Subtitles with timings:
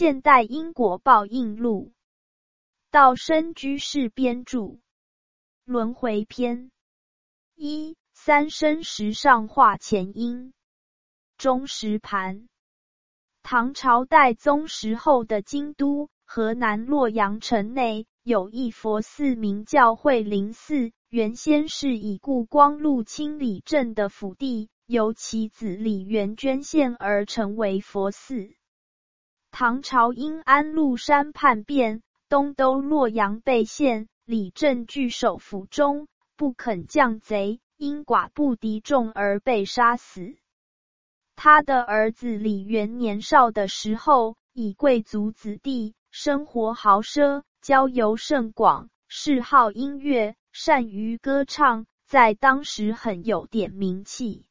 [0.00, 1.92] 现代因果报应录，
[2.90, 4.78] 道生居士编著。
[5.66, 6.70] 轮回篇
[7.54, 10.54] 一三生石上化前因
[11.36, 12.48] 中石盘。
[13.42, 20.92] 唐朝代宗时候的京都河南洛阳城内有一佛寺，名叫慧灵寺。
[21.10, 28.54] 原先是以故光禄清理镇的府地，由其子李元捐献而成为佛寺。
[29.60, 40.34] 唐朝因安禄山叛变，东都洛阳被陷，李振据守府中，不肯降贼，因寡不敌众而被杀死。
[41.36, 54.46] 他的儿子李元年少的时候，以贵族子弟，生活豪奢，交游甚广，嗜好音乐，善于歌唱，在当时很有点名气。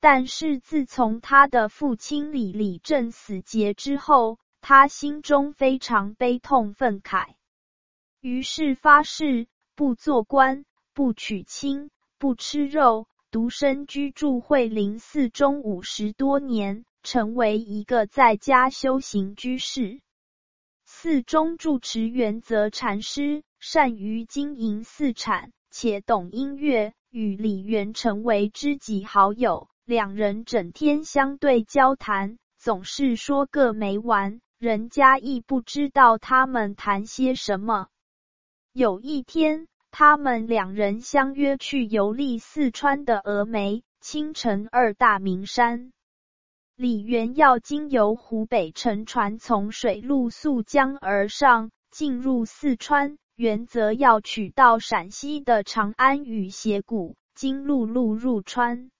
[0.00, 7.34] 但是自从他的父亲李李正死节之后，他心中非常悲痛愤慨，
[8.20, 20.00] 于是发誓不做官、不娶亲、不吃肉，独身居住惠林寺中五十多年，成为一个在家修行居士。
[20.84, 29.68] 寺中住持原则禅师，善于经营寺产，且懂音乐，与李元成为知己好友。
[29.86, 37.86] 两人整天相对交谈，总是说个没完，人家亦不知道他们谈些什么。
[38.72, 45.92] 有一天，他们两人相约去游历四川的峨眉、青城二大名山。
[46.74, 58.90] 李元要经由湖北乘船从水路溯江而上，进入四川；原则要取到陕西的长安与斜谷，经陆路入川。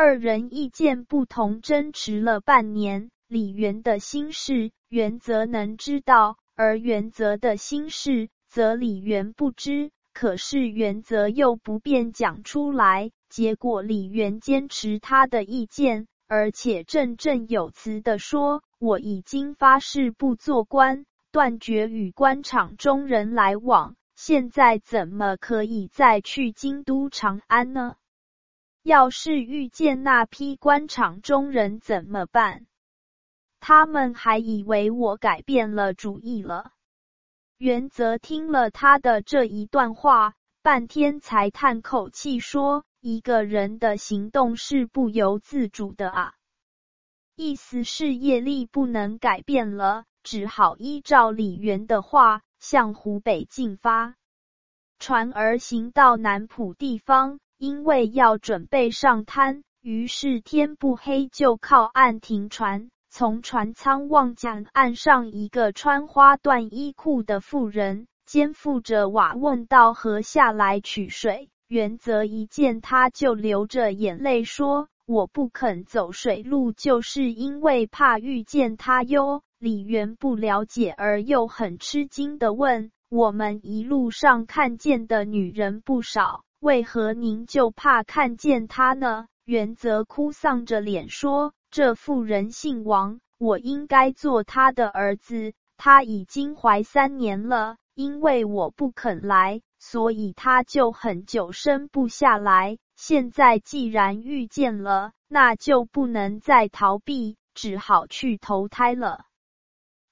[0.00, 3.10] 二人意见不同，争执了半年。
[3.26, 9.90] 李元的心事，原则能知道；而原则的心事，则李元不知。
[10.14, 27.96] 可是原则又不便讲出来，结果李元坚持他的意见，而且振振有词的说：“我已经发誓不做官，断绝与官场中人来往，现在怎么可以再去京都长安呢？”
[28.82, 32.66] 要是遇见那批官场中人怎么办？
[33.60, 36.72] 他们还以为我改变了主意了。
[37.58, 46.34] 原则听了他的这一段话，半天才叹口气说：“一个人的行动是不由自主的啊。”
[47.34, 54.14] 意思是业力不能改变了，只好依照李元的话，向湖北进发，
[54.98, 57.40] 船儿行到南浦地方。
[57.58, 62.88] 因为要准备上滩，于是天不黑就靠岸停船。
[63.10, 71.50] 从船舱望见岸上一个穿花缎衣裤的妇人，肩负着瓦瓮到河下来取水。
[71.66, 89.28] 原则一见他就流着眼泪说：“我不肯走水路，就是因为怕遇见他哟。”李元不了解而又很吃惊的问：“我们一路上看见的女人不少。”为何您就怕看见他呢？
[89.44, 95.52] 原则哭丧着脸说：“这妇人姓王，我应该做他的儿子。
[95.76, 102.78] 他已经怀三年了，因为我不肯来，所以他就很久生不下来。
[102.96, 109.24] 现在既然遇见了，那就不能再逃避，只好去投胎了。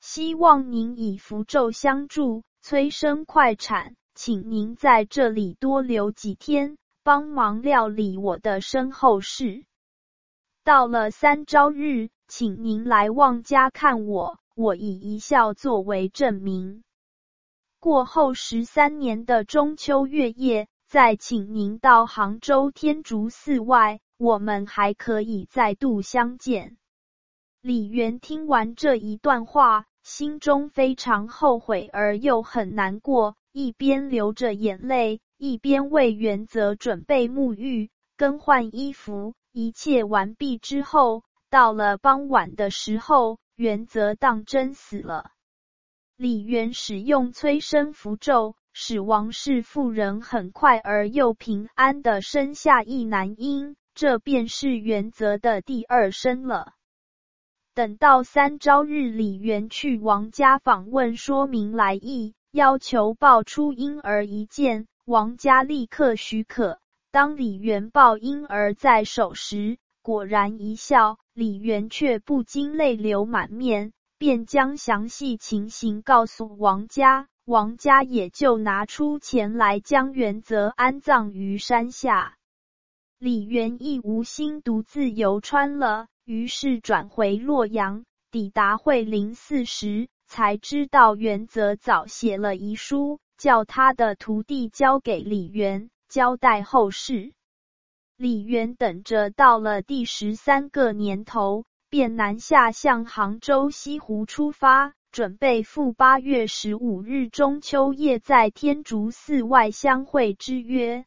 [0.00, 9.66] 希望您以符咒相助，催生快产。”请您在这里多留几天，帮忙料理我的身后事。
[10.65, 16.82] 到了三朝日，请您来望家看我，我以一笑作为证明。
[17.78, 26.78] 过后十三年的中秋月夜，再请您到杭州天竺寺外，我们还可以再度相见。
[27.60, 33.37] 李元听完这一段话，心中非常后悔，而又很难过。
[33.58, 37.88] 一边流着眼泪，一边为原则准备沐浴、
[38.19, 39.32] 更换衣服。
[39.50, 45.31] 一切完毕之后，到了傍晚的时候，原则当真死了。
[46.19, 56.75] 李元使用催生符咒，使王氏妇人很快而又平安的生下一男婴，这便是原则的第二生了。
[57.73, 62.35] 等到三朝日，李元去王家访问，说明来意。
[62.56, 66.81] 要求抱出婴儿一件，王家立刻许可。
[67.11, 82.38] 当李元抱婴儿在手时，果然一笑，李元却不禁泪流满面，便将详细情形告诉王家，王家也就拿出钱来将元泽安葬于山下。
[83.19, 88.05] 李元义无心独自游川了，于是转回洛阳。
[88.31, 97.32] 抵达会灵寺时，才知道袁泽早写了遗书，叫他的徒弟交给李元，交代后事。
[98.17, 101.64] 李元等着到了第十三个年头。
[101.88, 111.06] 便南下向杭州西湖出发，准备赴八月十五日中秋夜在天竺寺外相会之约。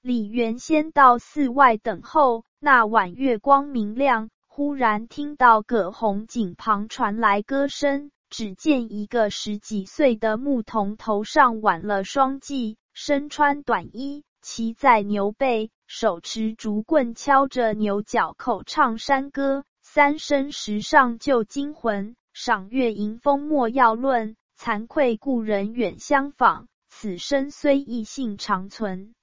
[0.00, 8.10] 李元先到寺外等候，那晚月光明亮，忽然听到葛洪井旁传来歌声。
[8.30, 19.64] 只见一个十几岁的牧童头上挽了双髻，身穿短衣，骑在牛背，手持竹棍，敲着牛角，口唱山歌。
[19.82, 24.36] 三生石上旧精魂，赏月迎风莫要论。
[24.56, 29.14] 惭愧故人远相访，此生虽异性长存。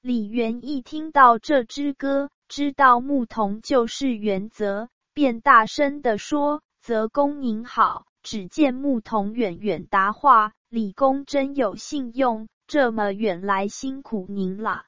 [0.00, 14.86] 李元一听到这支歌，知道牧童就是元泽，便大声地说：“泽公您好！”只见牧童远远答话：“李公真有信用，这么远来辛苦您了。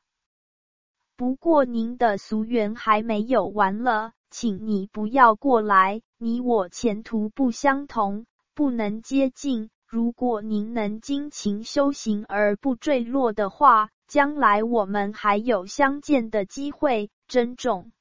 [1.16, 9.70] 不过您的俗缘还没有完了。”请你不要过来，你我前途不相同，不能接近。
[9.86, 17.08] 如果您能精勤修行而不坠落的话，将来我们还有相见的机会。
[17.28, 17.92] 珍重。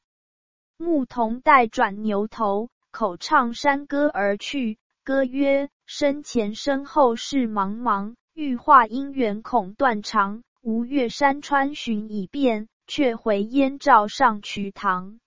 [0.78, 4.78] 牧童带转牛头，口唱山歌而去。
[5.06, 10.42] 歌曰：身前身后事茫茫，欲化姻缘恐断肠。
[10.64, 15.20] 吴越山川寻已遍，却回燕赵上瞿塘。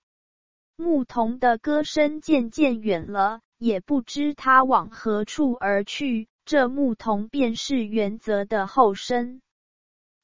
[0.76, 6.26] 牧童的歌声渐渐远了，也不知他往何处而去。
[6.44, 9.40] 这牧童便是元泽的后生。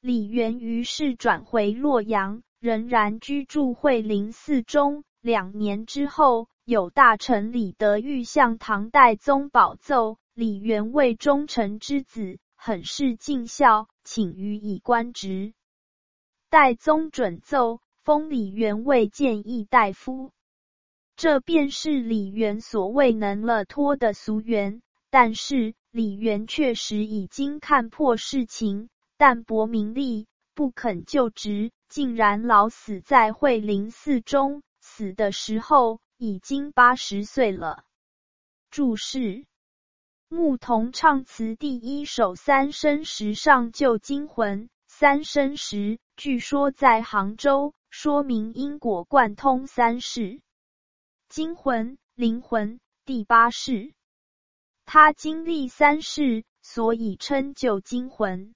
[0.00, 5.04] 李元于是转回洛阳，仍然居住惠灵寺中。
[5.24, 15.54] 两年之后，有大臣李德裕向唐代宗保奏：李元为忠臣之子，很是尽孝，请予以官职。
[16.50, 20.30] 代宗准奏，封李元为谏议大夫。
[21.16, 34.62] 这便是李元所未能了脱的俗缘，但是李元确实已经看破事情，淡泊名利，不肯就职，竟然老死在惠灵寺中。
[34.96, 37.82] 死的时候已经八十岁了。
[38.70, 39.44] 注释：
[40.28, 50.40] 牧童唱词第一首三生石上旧精魂，三生石据说在杭州，说明因果贯通三世。
[51.28, 53.94] 精魂，灵魂，第八世。
[54.84, 58.54] 他经历三世，所以称旧精魂。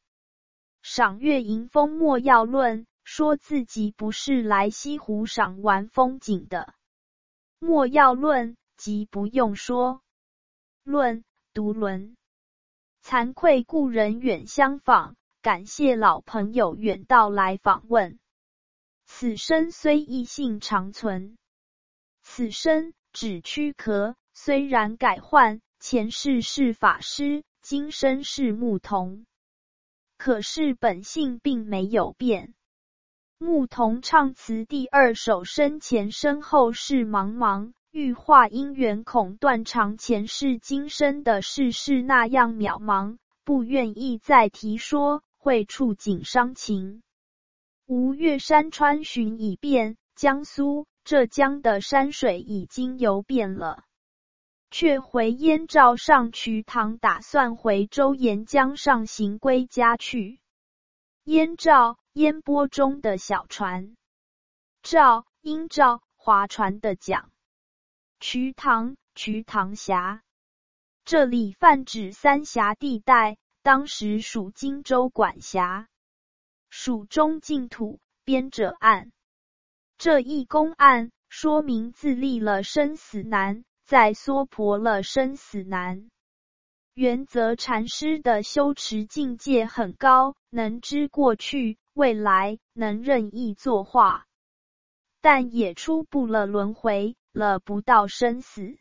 [0.82, 6.74] 赏月迎风莫要论，说自己不是来西湖赏玩风景的。
[7.58, 10.02] 莫要论，即不用说。
[10.84, 11.24] 论，
[11.54, 12.18] 独轮。
[13.02, 18.18] 惭愧故人远相访，感谢老朋友远道来访问。
[19.06, 21.38] 此生虽异性长存。
[22.22, 29.24] 此身指躯壳，虽然改换，前世是法师，今生是牧童，
[30.18, 32.52] 可是本性并没有变。
[33.40, 39.96] 牧童唱词第二首，身前身后事茫茫，欲化姻缘恐断肠。
[39.96, 47.04] 前世今生的事是那样渺茫，不愿意再提说，会触景伤情。
[47.86, 50.86] 吴越山川寻已遍，江苏。
[51.04, 53.84] 浙江的山水已经游遍了，
[54.70, 60.40] 却回燕赵上瞿塘，打算回周沿江上行归家去。
[61.24, 63.94] 燕赵，烟波中的小船；
[64.82, 67.30] 照，鹰照，划船的桨。
[68.18, 70.24] 瞿塘，瞿塘峡，
[71.04, 75.86] 这里泛指三峡地带，当时属荆州管辖，
[76.70, 79.12] 蜀中净土，边者岸。
[79.96, 86.10] 这一公案说明自立了生死难，再娑婆了生死难。
[86.94, 94.26] 原则禅师的修持境界很高，能知过去未来，能任意作画，
[95.20, 98.78] 但也出不了轮回，了不到生死。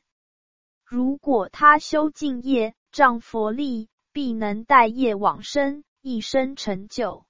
[0.86, 7.25] 如果他修净业，仗佛力，必能带业往生，一生成就。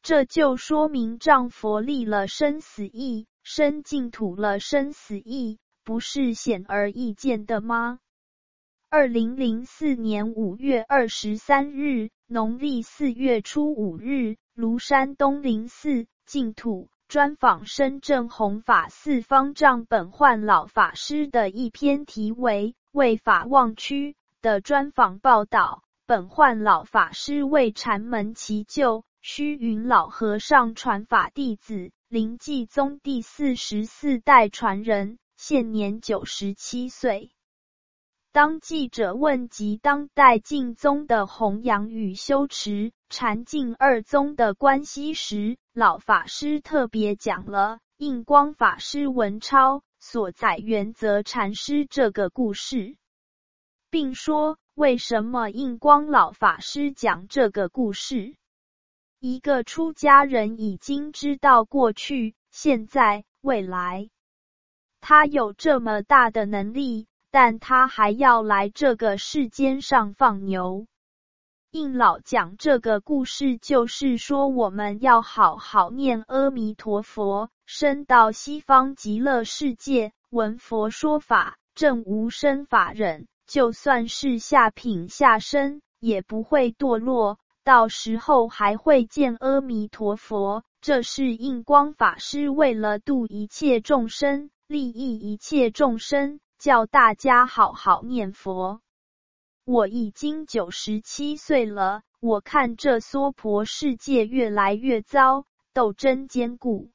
[0.00, 7.98] 这就说明仗佛立了生死意，生净土了生死意，不是显而易见的吗？
[8.88, 25.82] 二零零四年五月二十三日，农历四月初五日，庐山东林寺净土专访深圳弘法寺方丈本焕老法师的一篇题为《为法忘躯》的专访报道。
[26.04, 37.30] 本焕老法师为禅门祈救，虚云老和尚传法弟子，灵济宗第四十四代传人，现年九十七岁。
[38.38, 52.96] 当记者问及当代净宗的弘扬与修持禅净二宗的关系时，老法师特别讲了印光法师文超所在原则禅师这个故事，
[53.90, 58.36] 并说为什么印光老法师讲这个故事。
[59.18, 64.10] 一个出家人已经知道过去、现在、未来，
[65.00, 67.08] 他有这么大的能力。
[67.40, 70.88] 但他还要来这个世间上放牛。
[71.70, 83.28] 应老讲这个故事，就是说我们要好好念阿弥陀佛，升到西方极乐世界，闻佛说法，证无生法忍。
[83.46, 90.64] 就算是下品下生，也不会堕落，到时候还会见阿弥陀佛。
[90.80, 96.40] 这是印光法师为了度一切众生，利益一切众生。
[96.58, 98.80] 叫大家好好念佛。
[99.64, 106.90] 我已经九十七岁了，我看这娑婆世界越来越糟，斗争坚固。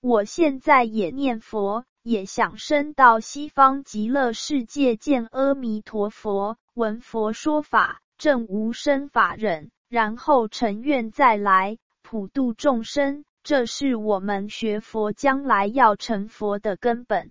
[0.00, 13.24] 我现在也念佛，也想升到西方极乐世界见阿弥陀佛，闻佛说法，证无生法忍，然后成愿再来普度众生。
[13.44, 17.30] 这是我们学佛将来要成佛的根本。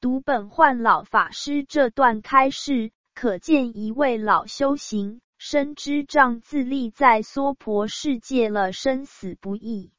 [0.00, 9.90] 读本焕老法师这段开示，可见一位老修行深知障自立在娑婆世界了，生死不易。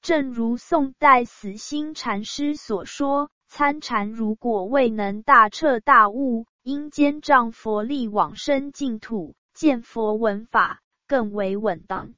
[0.00, 12.14] 正如宋代死心禅师所说：“参禅如果未能大彻大悟，应兼仗佛力往生净土，见佛闻法更为稳当。”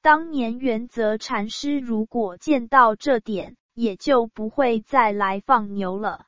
[0.00, 6.26] 当年元泽禅师如果见到这点，也就不会再来放牛了。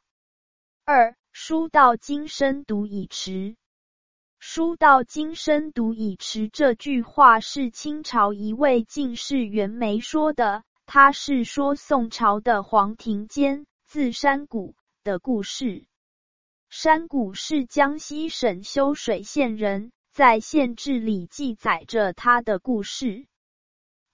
[0.84, 3.56] 二书到今生读已迟，
[4.38, 10.62] 书到今生读已迟这句话是清朝一位进士袁枚说的。
[10.86, 15.86] 他是说宋朝的黄庭坚字山谷的故事。
[16.68, 23.26] 山谷是江西省修水县人，在县志里记载着他的故事。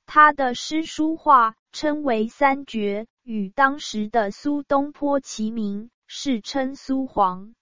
[0.06, 3.06] 他的诗书画称为三绝。
[3.22, 7.54] 与当时的苏东坡齐名，世称苏黄。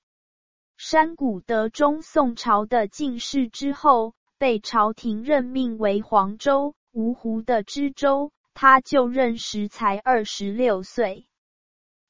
[0.76, 8.30] 山谷德中宋朝的进士之后，被朝廷任命为黄州芜湖的知州。
[8.52, 11.26] 他就任时才二十六岁。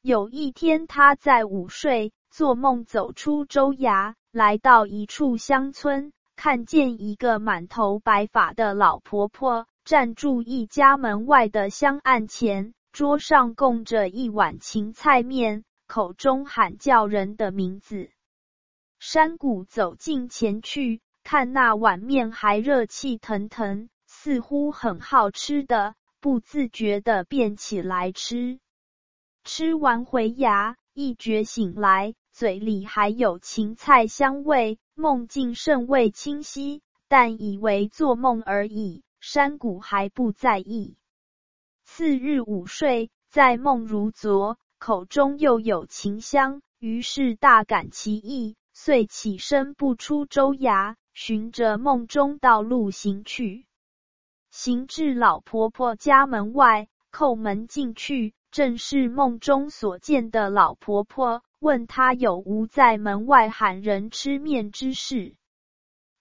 [0.02, 12.72] 有一天，他在午睡，做梦走出州衙，来到一处乡村，看见一个满头白发的老婆婆站住一家门外的香案前。
[12.90, 18.10] 桌上供着一碗芹菜面，口中喊叫人的名字。
[19.00, 28.60] 山谷走近前去，看那碗面还热气腾腾，似乎很好吃的，不自觉的便起来吃。
[29.42, 39.02] 吃完回牙，一觉醒来，嘴里还有芹菜香味，梦境甚为清晰，但以为做梦而已。
[39.26, 40.98] 山谷还不在意。
[41.82, 53.64] 次日午睡，在梦如昨，口中又有琴香，于是大感奇异，遂起身不出州衙，循着梦中道路行去。
[54.50, 65.34] 行至老婆婆家门外，叩门进去，正是梦中所见的老婆婆，问她有无在门外喊人吃面之事。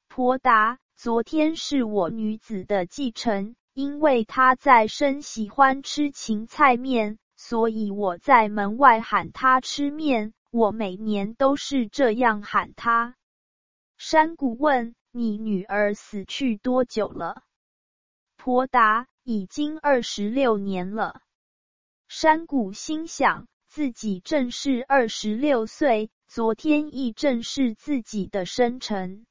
[0.08, 3.58] 婆答：昨天是我女子的继承。
[3.74, 10.34] 因为她在生喜欢吃芹菜面，所以我在门外喊她吃面。
[10.50, 13.18] 我每年都是这样喊她。
[13.98, 17.44] 山谷问：“你女儿死去多久了？”
[18.38, 21.20] 婆答：“已经二十六年了。”
[22.08, 29.26] 山谷心想，自己正是二十六岁，昨天亦正是自己的生辰，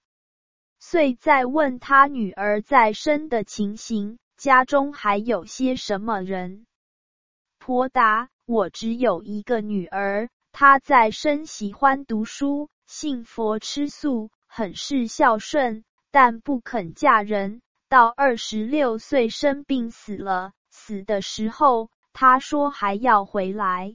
[0.84, 4.18] 遂再问他女儿在生的情形。
[4.36, 6.66] 家中还有些什么人？
[7.60, 17.62] 婆答：我只有一个女儿，她在生喜欢读书，信佛吃素，很是孝顺，但不肯嫁人。
[17.88, 23.94] 到二十六岁生病死了，死的时候他说还要回来。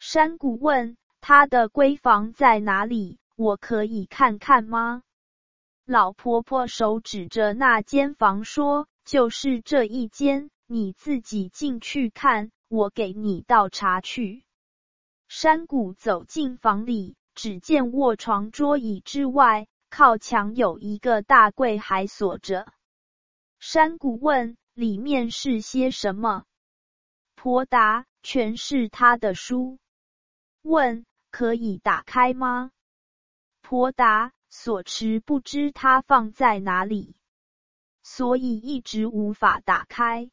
[0.00, 5.04] 山谷问他的闺房在哪里，我可以看看吗？
[5.84, 14.44] 老婆婆手指着那间房说：“就是这一间，你自己进去看，我给你倒茶去。”
[15.28, 22.72] 山谷走进房里，只见卧床、桌椅之外，靠墙有一个大柜，还锁着。
[23.58, 26.44] 山谷问：“里面是些什么？”
[27.34, 29.78] 婆答：“全是他的书。”
[30.62, 32.70] 问：“可以打开吗？”
[33.62, 37.16] 婆答：“所持不知他放在哪里，
[38.02, 40.30] 所以一直无法打开。”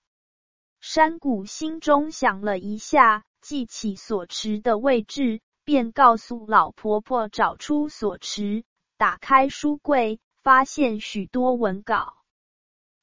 [0.81, 8.65] 山谷心中想了一下，记起所持的位置，便告诉老婆婆找出所持，
[8.97, 12.17] 打开书柜，发现许多文稿。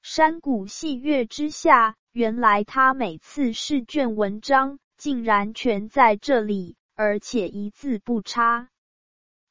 [0.03, 8.69] 山谷细阅之下，原来他每次试卷文章竟然全在这里，而且一字不差。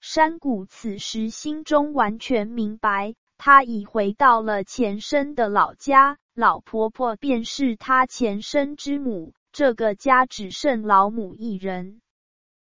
[0.07, 12.01] 山谷此时心中完全明白，他已回到了前身的老家，老婆婆便是他前身之母，这个家只剩老母一人。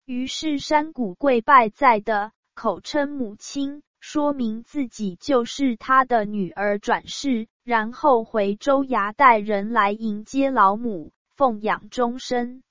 [0.04, 3.82] 于是山谷跪拜在的，口称母亲。
[3.98, 12.62] 说明自己就是他的女儿转世，然后回州衙带人来迎接老母，奉养终身。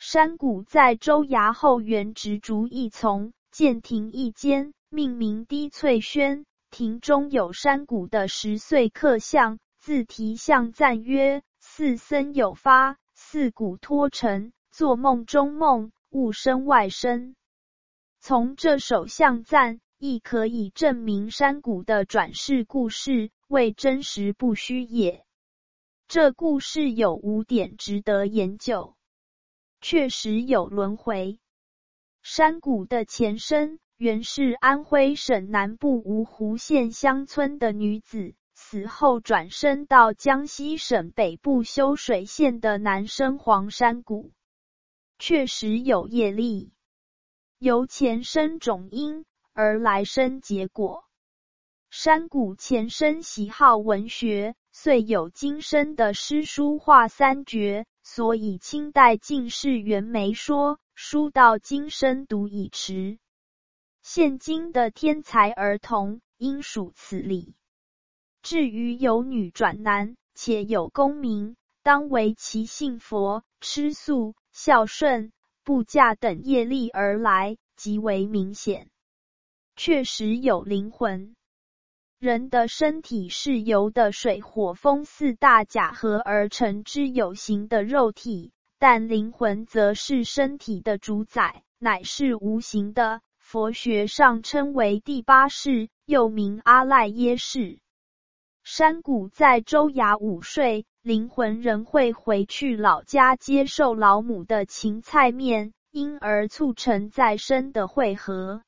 [0.00, 6.44] 山谷在州衙后园植竹一丛，建亭一间，命名低翠轩。
[6.70, 17.34] 亭中有山谷的十岁刻像，自题像赞曰：“四僧有发，四谷托尘，做梦中梦，物身外身。”
[18.20, 19.80] 从这首像赞。
[20.00, 25.24] 亦可以证明山谷的转世故事为真实不虚也。
[26.06, 28.94] 这故事有五点值得研究。
[29.80, 31.40] 确实有轮回。
[32.22, 44.32] 山谷的前身原是安徽省南部芜湖县乡村的女子，死后转生到江西省北部修水县的南生黄山谷。
[45.18, 46.72] 确实有业力，
[47.58, 49.24] 由前生种因。
[49.60, 51.02] 而来生结果，
[51.90, 63.20] 山谷前身喜好文学，遂有今生的诗书画三绝，所以清代进士袁枚说：“书到今生读已迟。”
[64.02, 67.54] 现今的天才儿童应属此理。
[68.42, 75.30] 至于有女转男，且有功名，当为其信佛、吃素、孝顺、
[75.62, 78.90] 不嫁等业力而来，极为明显。
[79.76, 81.36] 确实有灵魂。
[82.18, 93.20] 人的身体是由的水火风四大假合而成之有形的肉体，但灵魂则是身体的主宰，乃是无形的。
[93.38, 97.80] 佛学上称为第八世，又名阿赖耶识。
[98.62, 108.62] 山谷在周衙午睡，灵魂仍会回去老家接受老母的芹菜面，因而促成再生的汇合。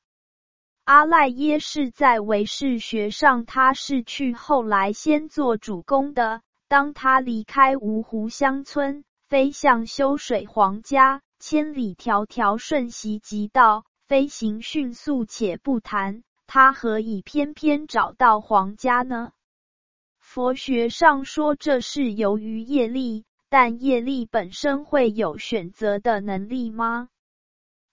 [0.83, 6.41] 阿赖耶是在唯识学上，他是去后来先做主公的。
[6.67, 19.31] 当他离开芜湖乡村，飞向修水皇家，千里迢迢瞬息即到，飞行迅速且不谈，他何以偏偏找到皇家呢？
[20.19, 27.07] 佛学上说这是由于业力，但业力本身会有选择的能力吗？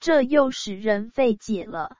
[0.00, 1.98] 这又使人费解了。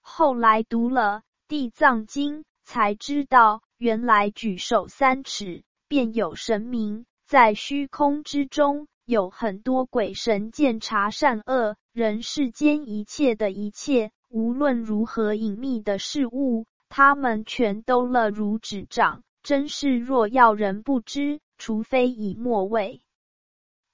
[0.00, 19.24] 后来读了《地藏经》，才知道原来举手三尺便有神明，在虚空之中有很多鬼神见察善恶，人世间一切的一切，无论如何隐秘的事物，他们全都乐如指掌。
[19.42, 23.02] 真是若要人不知，除非以莫为。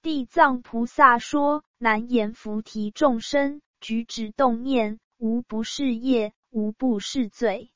[0.02, 7.70] 地藏菩萨说：“难言菩提众生举止动念。”无不是业，无不是罪。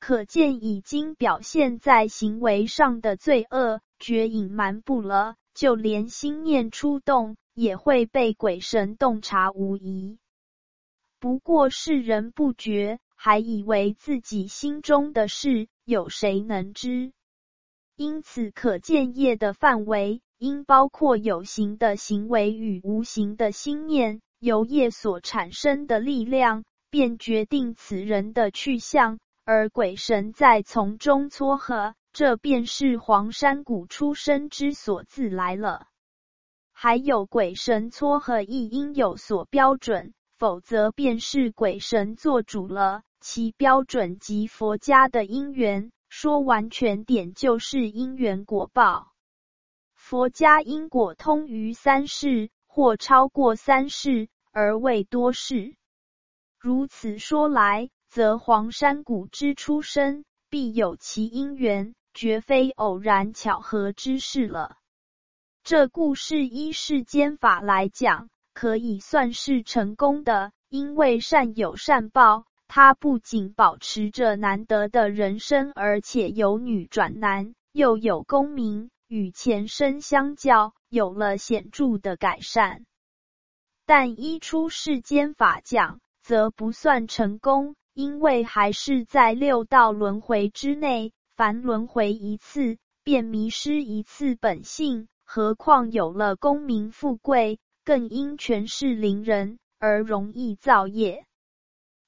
[0.00, 5.36] 可见已经表现在行为上的罪恶，绝隐瞒不了。
[5.54, 10.18] 就连心念出动，也会被鬼神洞察无疑。
[11.18, 17.12] 不过世人不觉，还以为自己心中的事有谁能知？
[17.96, 24.20] 因此，可见业的范围应包括有形的行为与无形的心念。
[24.38, 35.86] 由业所产生的力量，便决定此人的去向，而鬼神在从中撮合，这便是黄山谷出生之所自来了。
[36.72, 43.02] 还有鬼神撮合亦应有所标准，否则便是鬼神做主了。
[43.20, 49.12] 其标准即佛家的因缘，说完全点就是因缘果报。
[49.94, 55.76] 佛家因果通于三世，或超过三世而未多世。
[56.58, 64.78] 如此说来，则黄山谷之出生必有其因缘，绝非偶然巧合之事了。
[65.62, 82.86] 这故事依世间法来讲，可以算是成功的，因为善有善报，他不仅保持着难得的人生，而且由女转男，又有功名，与前身相较，有了显著的改善。
[83.84, 95.06] 但依出世间法讲，则不算成功，因为还是在六道轮回之内，凡轮回一次，便迷失一次本性。
[95.26, 101.26] 何况有了功名富贵，更因权势凌人而容易造业。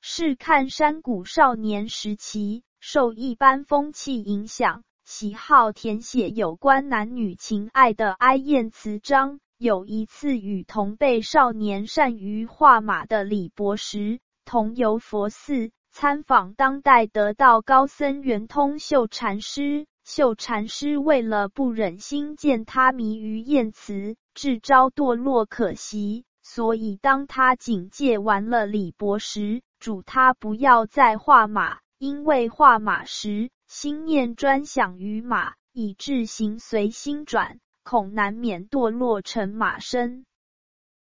[0.00, 9.40] 试看山谷少年时期，受一般风气影响，喜好填写有关男女情爱的哀艳词章。
[9.58, 19.88] 有一次，与同辈少年善于画马的李博时同游佛寺，参访当代得道高僧圆通秀禅师。
[20.04, 37.58] 秀禅师为了不忍心见他迷于艳词，自招堕落可惜，所以当他警戒完了李博时，嘱他不要再画马，因为画马时心念专想于马，以致行随心转。
[37.82, 40.26] 恐难免堕落成马身，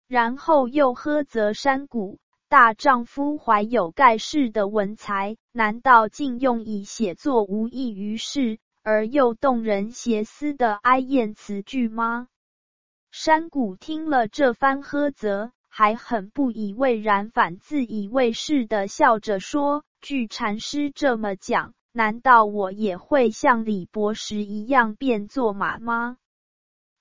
[0.07, 2.17] 然后又呵责山谷
[2.49, 12.29] 大丈夫怀有盖世的文才，难道竟用以写作无益于事而又动人邪思的哀艳词句吗？
[13.11, 26.15] 山谷听了这番呵责，还很不以为然，反自以为是的笑着说：“据禅师这么讲，难道我也会像李博士一样变作马吗？”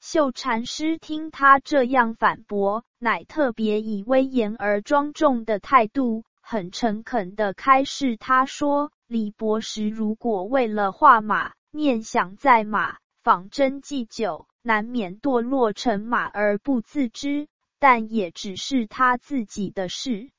[0.09, 17.49] 秀禅师听他这样反驳，乃特别以威严而庄重的态度，很诚恳的开示他说：“李博士如果为了画马，念想在马，仿真祭酒，难免堕落成马而不自知，
[17.81, 20.31] 但也只是他自己的事。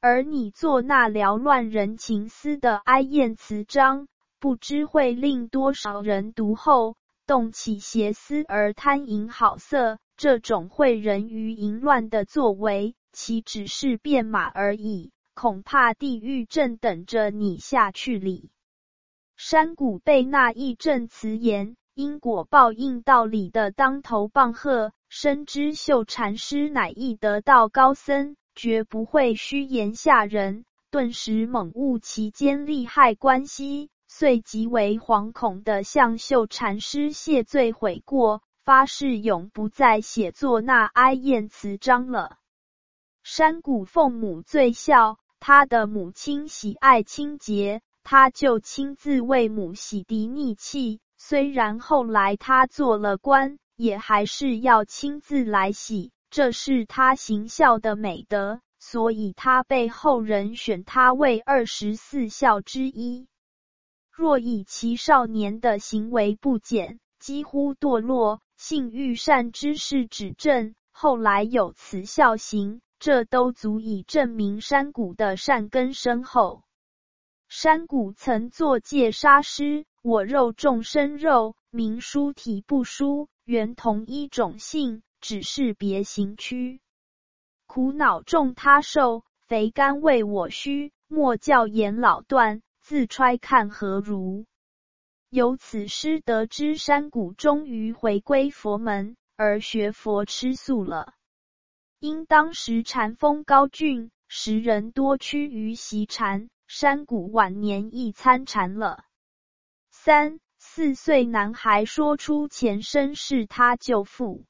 [0.00, 4.06] 而你做那缭乱人情思的哀艳词章，
[4.38, 6.94] 不知会令多少人读后。”
[7.26, 15.10] 动起邪思而贪淫好色，这种会人于淫乱的作为，岂只是变马而已？
[15.34, 18.50] 恐怕地狱正等着你下去哩！
[19.36, 33.90] 山谷被那一阵辞言因果报应道理的当头棒喝，深知秀禅师乃易得道高僧，绝不会虚言吓人，顿时猛悟其间利害关系。
[34.18, 42.38] 遂极为惶恐的向秀禅师谢罪悔过，发誓永不再写作那哀艳词章了。
[43.22, 51.00] 山谷奉母最孝，他的母亲喜爱清洁，他就亲自为母洗涤逆气。
[51.18, 63.28] 虽然后来他做了官，也还是要亲自来洗，这是他行孝的美德，所以他被后人选他为二十四孝之一。
[64.16, 76.62] 若以其少年的行为不检，几乎堕落，性欲善之事指正，后来有慈孝行，这都足以证明山谷的善根深厚。
[77.50, 86.80] 山谷曾作戒杀师，我肉众生肉，名殊体不殊，原同一种性，只是别行区。
[87.66, 92.62] 苦恼众他受，肥甘为我虚，莫教言老断。
[92.88, 94.46] 自揣看何如？
[95.28, 101.12] 由此诗得知，山谷终于回归佛门，而学佛吃素了。
[101.98, 109.02] 因当时禅风高峻，时人多趋于习禅，山谷晚年亦参禅了。
[109.90, 114.44] 三四岁男孩说出前身是他舅父。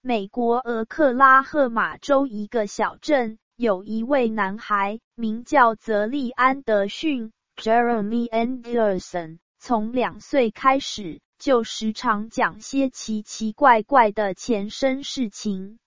[0.00, 7.32] 美国俄克拉荷马州一个小镇，有一位男孩，名叫泽利安德逊。
[7.60, 15.80] Jeremy Anderson 从两岁开始就时常讲些奇奇怪怪的前生事情。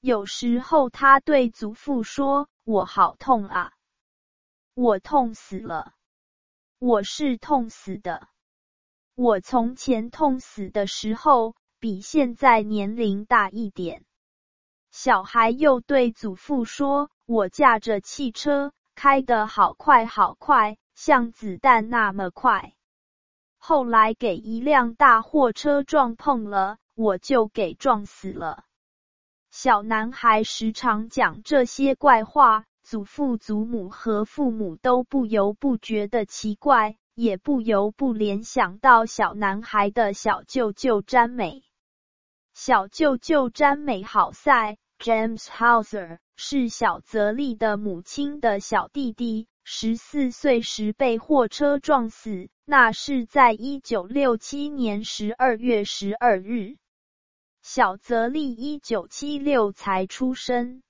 [0.00, 3.72] 有时候他对祖父说：“我好痛啊，
[4.72, 5.92] 我痛死了，
[6.78, 8.26] 我是痛死的。
[9.14, 14.02] 我从前痛死的时候比现在年龄大一点。”
[14.90, 22.74] 小孩又对祖父说：“我驾着汽车开得好快好快，像子弹那么快。
[23.58, 28.64] 后来给一辆大货车撞碰了，我就给撞死了。”
[29.52, 41.62] 小男孩时常讲这些怪话，祖父、祖母和父母都不由不觉得奇怪，也不由不联想到小男孩的小舅舅詹美。
[42.52, 56.76] 小舅舅詹美好赛 （James Hauser） 是小泽利的母亲的小弟弟，十四岁时被货车撞死，那是在一九六七年十二月十二日。
[57.62, 60.84] 小泽利一九七六才出生，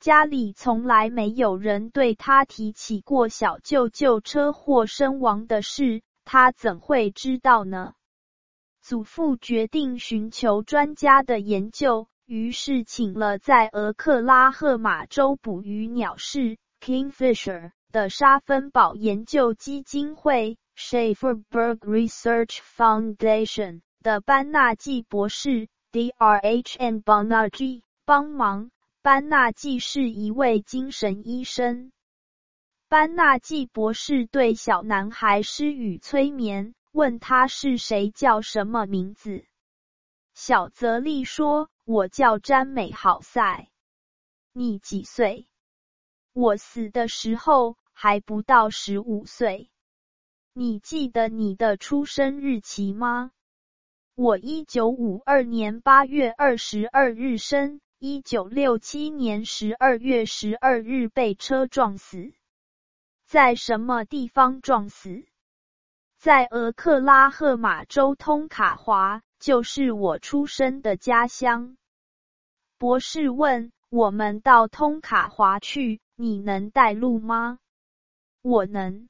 [0.00, 7.94] 家里从来没有人对他提起过小舅舅车祸身亡的事，他怎会知道呢？
[8.82, 25.68] 祖父决定寻求专家的研究，于是请了在俄克拉荷马州捕鱼鸟市 （Kingfisher） 的沙芬堡研究基金会 （Schaferberg Research Foundation） 的班纳季博士。
[25.92, 27.02] D.R.H.N.
[27.02, 28.70] Banerjee 帮忙。
[29.00, 31.90] 班纳季是一位精神医生。
[32.90, 39.46] 班纳季博士对小男孩施予催眠，问他是谁，叫什么名字。
[40.34, 43.70] 小泽利说：“我叫詹美好赛。
[44.52, 45.48] 你几岁？
[46.34, 49.70] 我死的时候还不到十五岁。
[50.52, 53.30] 你记得你的出生日期吗？”
[54.14, 62.32] 我一九五二年八月二十二日生，一九六七年十二月十二日被车撞死。
[63.26, 65.24] 在什么地方撞死？
[66.18, 71.78] 在俄克拉荷马州通卡华，就是我出生的家乡。
[72.78, 77.58] 博士问：“我们到通卡华去，你能带路吗？”
[78.48, 79.08] 我能。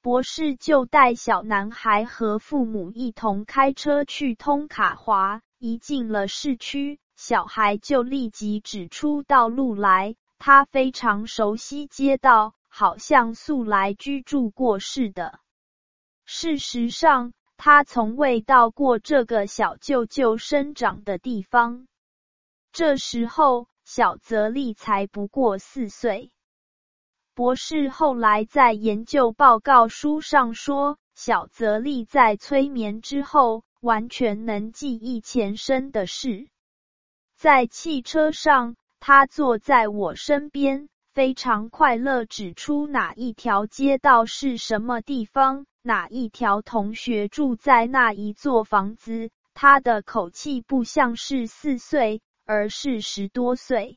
[0.00, 5.42] 博士就带小男孩和父母一同开车去通卡华。
[5.58, 10.14] 一进了市区，小孩就立即指出道路来。
[10.38, 15.40] 他非常熟悉街道，好像素来居住过似的。
[16.24, 21.88] 事实上，他从未到过这个小舅舅生长的地方。
[22.70, 26.30] 这时候，小泽利才不过四岁。
[27.38, 36.48] 博士后来在研究报告书上说，小泽利在催眠之后完全能记忆前生的事。
[37.36, 49.30] 在汽车上，他坐在我身边，非常快乐，指出哪一条街道是什么地方，哪一条同学住在那一座房子。
[49.54, 53.96] 他的口气不像是四岁，而是十多岁。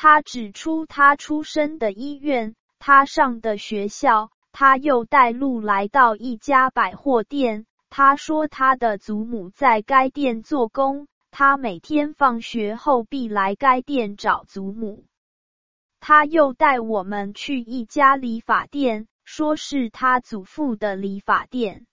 [0.00, 4.30] 他指出他出生的医院，他上的学校。
[4.52, 7.66] 他又带路来到一家百货店。
[7.90, 15.04] 他说他的祖母在该店做工，他每天放学后必来该店找祖母。
[15.98, 21.86] 他又带我们去一家理发店，说是他祖父的理发店。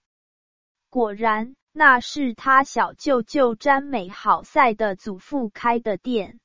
[0.90, 6.38] 果然，那是他小舅舅詹美好赛的祖父开的店。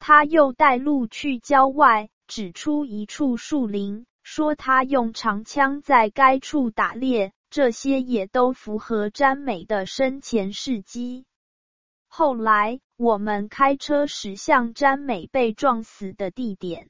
[0.00, 11.26] 他又带路去郊外，指出一处树林，说他用长枪在该处打猎，这些也都符合詹美的生前事迹。
[12.08, 16.88] 后来，我们开车驶向詹美被撞死的地点，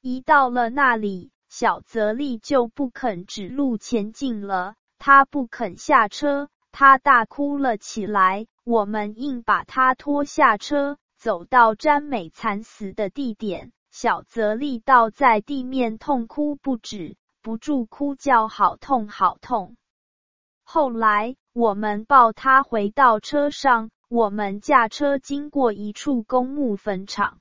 [0.00, 8.46] 一到了那里，小泽利就不肯指路前进了，他不肯下车，他大哭了起来。
[8.64, 10.98] 我们硬把他拖下车。
[11.26, 19.76] 走到詹美惨死的地点，小泽利倒在地面痛哭不止，不住哭叫：“好痛，好痛！”
[20.62, 27.40] 后来我们抱他回到车上，我们驾车经过一处公墓坟场，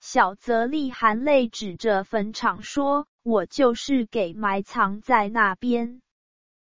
[0.00, 6.02] 小泽利含泪指着坟场说：“我就是给埋藏在那边。”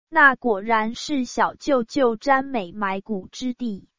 [0.08, 3.90] 那果然是小舅舅詹美埋骨之地。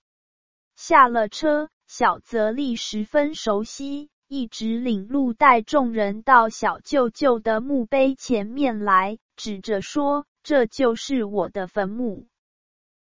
[0.74, 1.68] 下了车。
[1.96, 12.26] 小泽利十分熟悉，一直领路带众人到小舅舅的墓碑前面来，指着说：“这就是我的坟墓，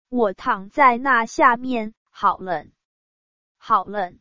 [0.08, 2.72] 我躺在那下面，好冷。”
[3.58, 4.18] 好冷。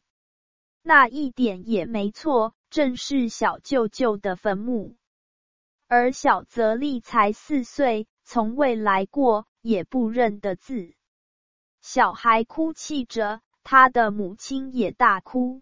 [0.84, 4.96] 那一点也没错，正是小舅舅的坟墓。
[5.88, 10.94] 而小泽丽才四岁，从未来过，也不认得字。
[11.82, 15.62] 小孩哭泣着，他的母亲也大哭。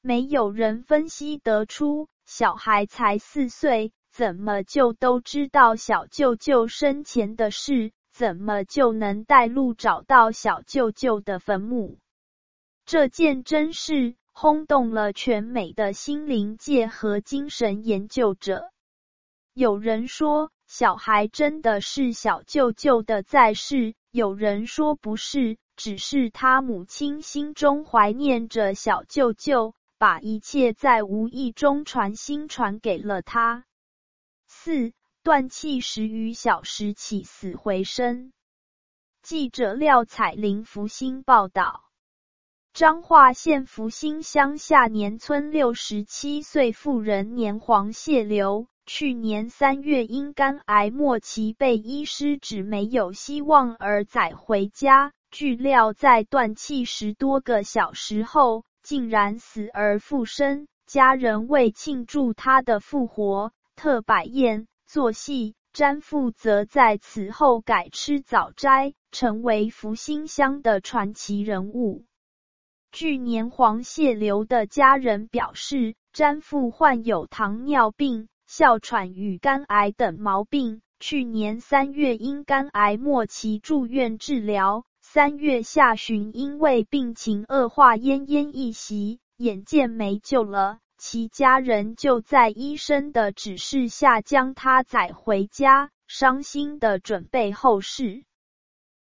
[0.00, 7.92] 没有人分析得出，小孩才四岁，怎么就都知道小舅舅生前的事？
[8.12, 11.98] 怎么就能带路找到小舅舅的坟墓？
[12.86, 18.70] 这件真事轰动了全美的心灵界和精神研究者。
[19.52, 33.66] 有人说，小孩真的是小舅舅的在世；有人说不是，只是他母亲心中怀念着小舅舅，把一切在无意中传心传给了他。
[34.46, 34.94] 四。
[35.22, 38.32] 断气十余小时起死回生。
[39.22, 41.82] 记者廖彩玲福星报道：
[42.72, 55.12] 彰化县福星乡下年村六十七岁妇人年黄谢流，去年三月因肝癌末期被医师指没有希望而载回家。
[55.32, 60.68] 据料，在断气十多个小时后，竟然死而复生。
[60.86, 64.68] 家人为庆祝他的复活，特摆宴。
[64.86, 72.04] 做戏，詹父则在此后改吃早斋，成为福兴乡的传奇人物。
[72.92, 80.80] 据年黄谢流的家人表示，詹父患有糖尿病、哮喘与肝癌等毛病。
[80.98, 90.78] 去年三月因肝癌末期住院治疗，三月下旬因为病情恶化奄奄一息，眼见没救了。
[90.96, 98.24] 其家人就在医生的指示下将他载回家，伤心的准备后事。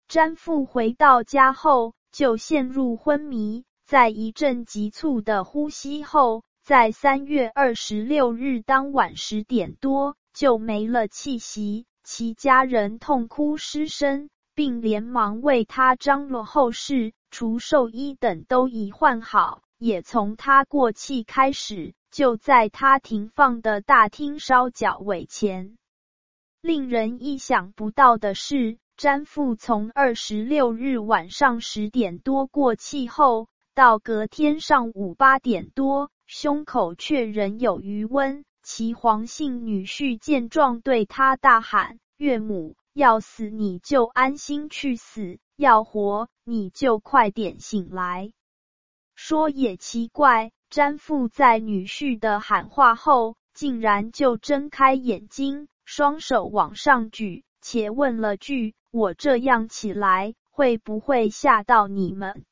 [0.09, 11.85] 詹父回到家后就陷入昏迷，在一阵急促的呼吸后，在三月二十六日当晚十点多就没了气息。
[12.03, 19.61] 其家人痛哭失声，并连忙为他张罗后事，除兽医等都已换好。
[19.77, 25.77] 也从他过气开始，就在他停放的大厅烧脚尾前。
[26.61, 38.43] 令人意想不到的是，詹父从二十六日晚上十点多过气后，到隔天上午八点多，胸口却仍有余温。
[38.63, 48.31] 其黄姓女婿见状，对他大喊：“岳母，要死你就安心去死，要活你就快点醒来。”
[49.13, 62.43] 说也奇怪，詹父在女婿的喊话后，竟然就睁开眼睛，双手往上举，且问了句：“我这样起来，会不会吓到你们？”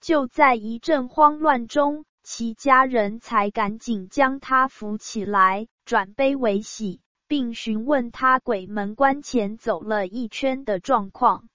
[0.00, 11.48] 就在一阵慌乱中，其家人才赶紧将他扶起来，转悲为喜，并询问他鬼门关前走了一圈的状况。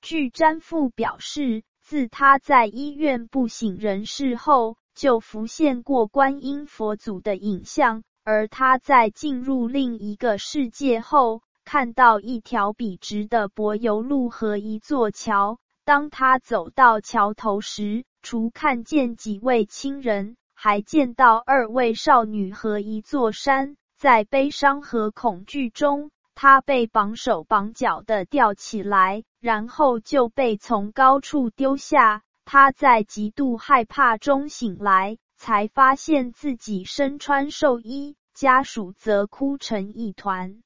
[0.00, 1.62] 据詹父表示。
[1.82, 15.58] 自他在医院不省人事后，就浮现过观音佛祖的影像；而他在进入另一个世界后，看到一条笔直的柏油路和一座桥。
[15.84, 23.76] 当他走到桥头时，除看见几位亲人，还见到二位少女和一座山。
[23.96, 26.10] 在悲伤和恐惧中。
[26.34, 32.22] 他被绑手绑脚的吊起来，然后就被从高处丢下。
[32.46, 40.62] 他在极度害怕中醒来，才发现自己身穿寿衣，家属则哭成一团。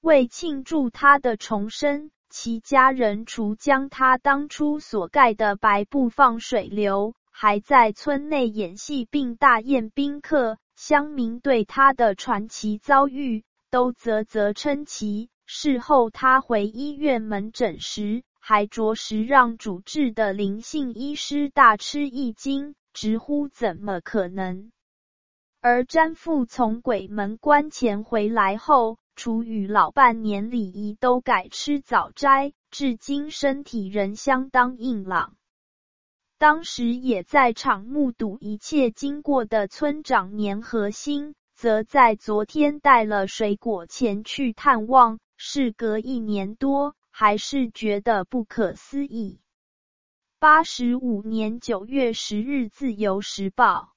[0.00, 10.58] 为庆祝他的重生，其家人除将他当初所盖的白布放水流，还在村内演戏并大宴宾客。
[10.74, 13.44] 乡民对他的传奇遭遇。
[13.70, 15.30] 都啧啧称奇。
[15.46, 24.72] 事后他回医院门诊时，还着实让主治的灵性医师大吃一惊，直呼怎么可能？
[25.60, 35.36] 而詹父从鬼门关前回来后，除与老伴年礼仪都改吃早斋，至今身体仍相当硬朗。
[36.38, 41.34] 当时也在场目睹一切经过的村长年和兴。
[41.56, 49.38] 则在昨天带了水果前去探望，事隔一年多，还是觉得不可思议。
[50.40, 53.94] 八十五年九月十日，《自由时报》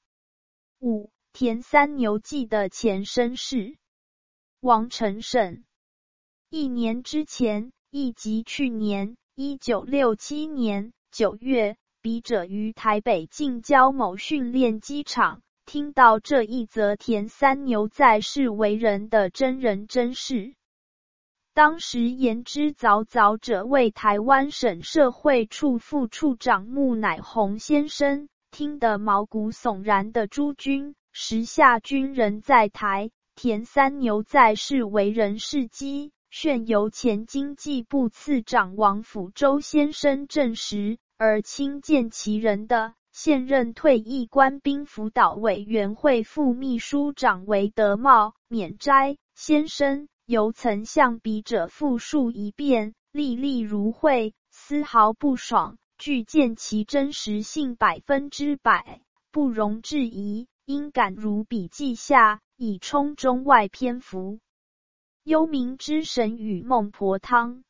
[0.87, 3.75] 五田三牛记的前身是
[4.67, 5.63] 王成胜。
[6.49, 20.53] 一年之前，亦即去年一九六七年九月，笔者于台北近郊某训练机场，听到这一则田三牛在世为人的真人真事。
[21.53, 50.07] 当时言之凿凿者为台湾省社会处副处长穆乃洪先生，听得毛骨悚然的诸君，时下军人在台，田三牛在世为人事迹，炫由前经济部次长王辅周先生证实，而亲见其人的现任退役官兵辅导委员会副秘书长韦德茂免斋先生。
[50.25, 55.77] 由曾向笔者复述一遍，历历如绘，丝毫不爽。
[55.99, 58.99] 具见其真实性百分之百，
[59.31, 60.47] 不容置疑。
[60.65, 64.39] 应感如笔记下，以充中外篇幅。
[65.23, 67.63] 幽冥之神与孟婆汤。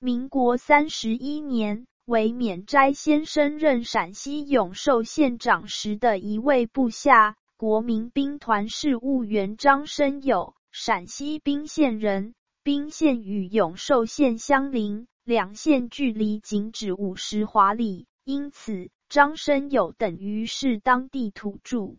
[0.00, 10.54] 民国三十一年，为免斋先生任陕西永寿县长时的一位部下，国民兵团事务员张生友。
[10.72, 12.34] 陕西彬县人，
[12.64, 21.96] 彬县与永寿县相邻，两县距离仅只五十华里，因此张生友等于是当地土著。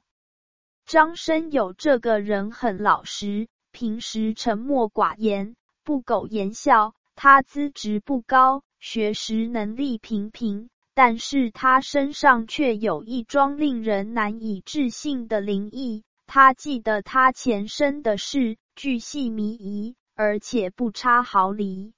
[0.91, 6.93] 张生友这个人很老实，平时沉默寡言，不苟言笑。
[7.15, 16.03] 他资质不高，学识能力平平，但是他身上却有一桩令人难以置信的灵异。
[16.27, 18.57] 他记得他前生的事。
[18.75, 21.93] 巨细靡遗，而且不差毫厘。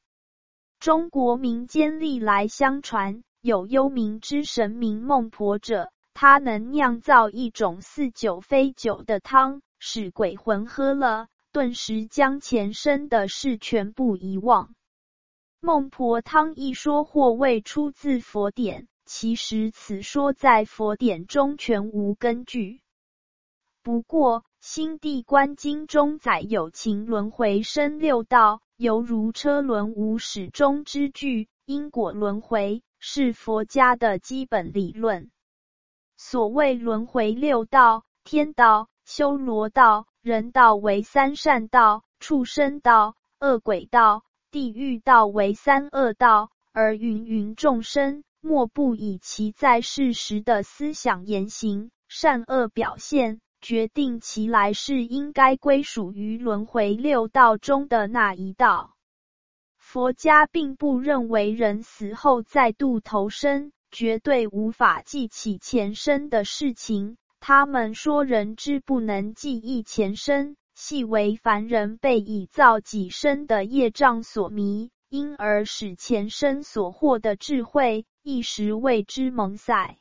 [0.79, 14.73] 中国民间历来相传有幽冥之神明孟婆者，他能酿造一种似酒非酒的汤，使鬼魂喝了，顿时将前生的事全部遗忘。
[15.59, 22.81] 孟婆汤一说或未出自佛典，其实此说在佛典中全无根据。
[23.81, 31.47] 不过，心地观经中载有情轮回生六道，犹如车轮无始终之句。
[31.65, 35.31] 因果轮回是佛家的基本理论。
[36.25, 53.41] 所谓轮回六道，天道、修罗道、人道为三善道，畜生道、恶鬼道、地狱道为三恶道，而芸芸众生，莫不以其在世时的思想言行、善恶表现。
[53.59, 58.95] 决定其来世应该归属于轮回六道中的那一道。
[59.77, 67.15] 佛家并不认为人死后再度投生，绝对无法记起前生的事情。
[67.39, 79.97] 他们说人之不能记忆前生，系为凡人被已造己身的业障所迷，因而使前生所获的智慧一时为之蒙塞。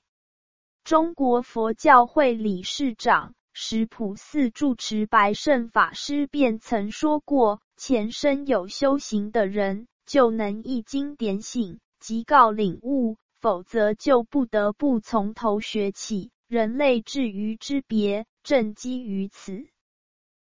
[0.85, 3.35] 中国佛教会理事长。
[3.55, 16.31] 石普寺住持白胜法师便曾说过：前生有修行的人，就能一经点醒，即告领悟；否则就不得不从头学起。
[16.47, 19.67] 人类至于之别，正基于此。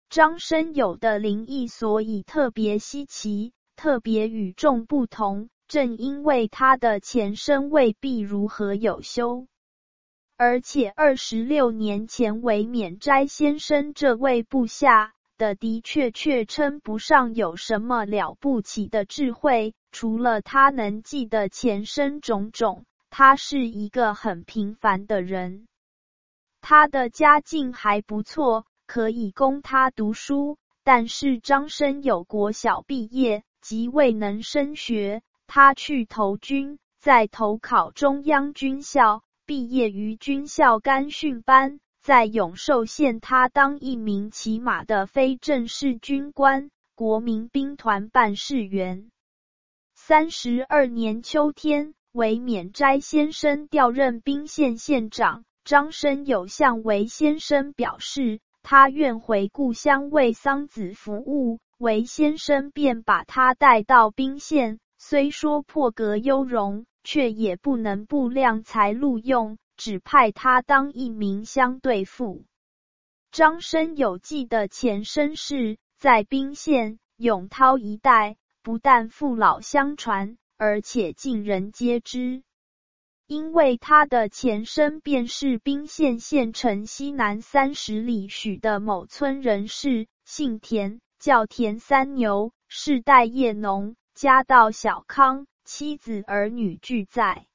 [0.09, 9.49] 张生有的灵异所以特别稀奇，特别与众不同，正因为他的前生未必如何有修。
[10.37, 25.67] 而且二十六年前为免斋先生这位部下的的确确称不上有什么了不起的智慧，除了他能记得前生种种，他是一个很平凡的人。
[26.61, 35.23] 他的家境还不错，可以供他读书，但是张生有国小毕业，即未能升学。
[35.47, 39.23] 他去投军，在投考中央军校。
[39.47, 49.11] 毕业于军校干训班，在永寿县，他当一名骑马的非正式军官，国民兵团办事员。
[49.95, 66.85] 三十二年秋天，韦免斋先生调任兵县县长，张生友向韦先生表示，他愿回故乡为桑梓服务，韦先生便把他带到兵县，虽说破格优容。
[67.07, 72.45] 却也不能不量才录用，指派他当一名相对副。
[73.31, 82.43] 张生有记的前身是在宾县永涛一带，不但父老相传，而且尽人皆知。
[83.27, 95.47] 因为他的前身便是宾县县城西南三十里许的某村人士，姓田，叫田三牛，世代业农，家道小康。
[95.65, 97.47] 妻子儿女俱在，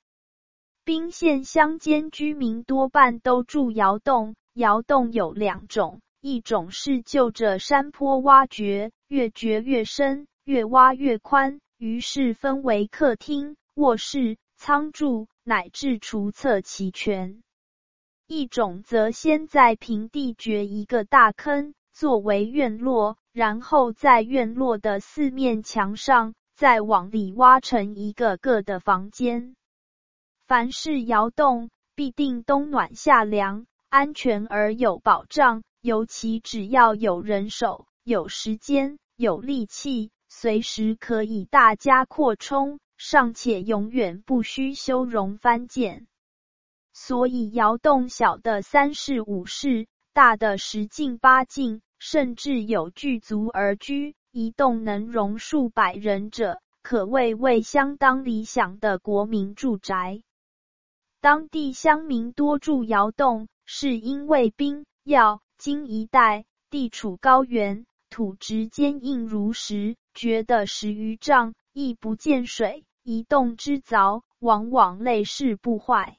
[0.90, 17.44] 宾县乡间居民多半都住窑洞，窑洞有两种，一种是就着山坡挖掘，越掘越深，越挖越宽，于是分为客厅、卧室、仓贮乃至厨厕齐全；
[18.26, 29.56] 一种则先在平地掘一个大坑作为院落，然后在院落的四面墙上再往里挖成一个个的房间。
[30.50, 35.62] 凡是窑洞，必定冬暖夏凉，安全而有保障。
[35.80, 46.08] 尤其只要有人手、有时间、有力气，随时可以大加扩充，尚且永远不需修容翻建。
[46.94, 60.24] 所以窑洞小的三室五室，大的十进八进，甚至有聚族而居，一栋能容数百人者，可谓为相当理想的国民住宅。
[61.22, 76.18] 当地乡民多住窑洞，是因为冰要经一带地处高原，土质坚硬如石，掘得十余丈亦不见水，一洞之凿往往累世不坏。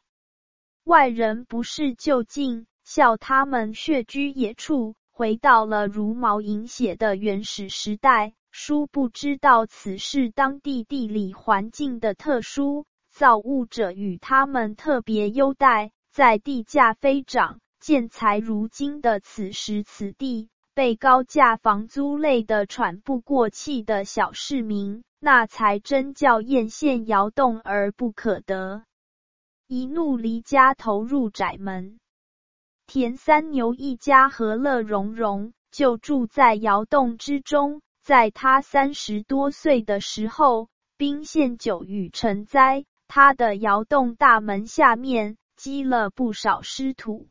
[0.84, 12.84] 外人不是就近笑他们穴居野处，回到了茹毛饮血的原始时代，殊不知道此是当地地理环境的特殊。
[13.20, 28.84] 造物者与他们特别优待，在地价飞涨、建材如今的此时此地，被高价房租累得喘不过气的小市民，那才真叫艳羡窑洞而不可得。
[29.66, 32.00] 一怒离家投入窄门，
[32.86, 37.82] 田三牛一家和乐融融，就住在窑洞之中。
[38.02, 42.86] 在他三十多岁的时候，兵陷久雨成灾。
[43.12, 47.26] 他的窑洞大门下面积了不少湿土，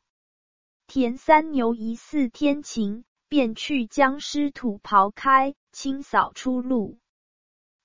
[0.87, 6.99] 田三牛疑似天晴，便去将湿土刨开，清扫出路。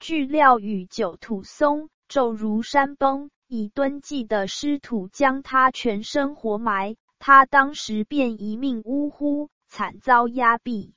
[0.01, 6.97] 据料雨久土松，骤如山崩，以吨计的湿土将他全身活埋。
[7.21, 10.95] 他当时便一命呜呼，惨遭压毙。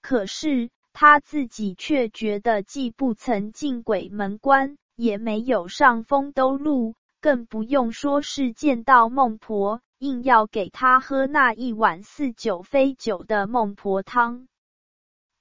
[0.00, 4.78] 可是他自己却觉得既不曾进鬼门关。
[4.96, 14.48] 也没有上风兜路，更不用说是见到孟婆，硬要给他喝那一碗似酒非酒的孟婆汤。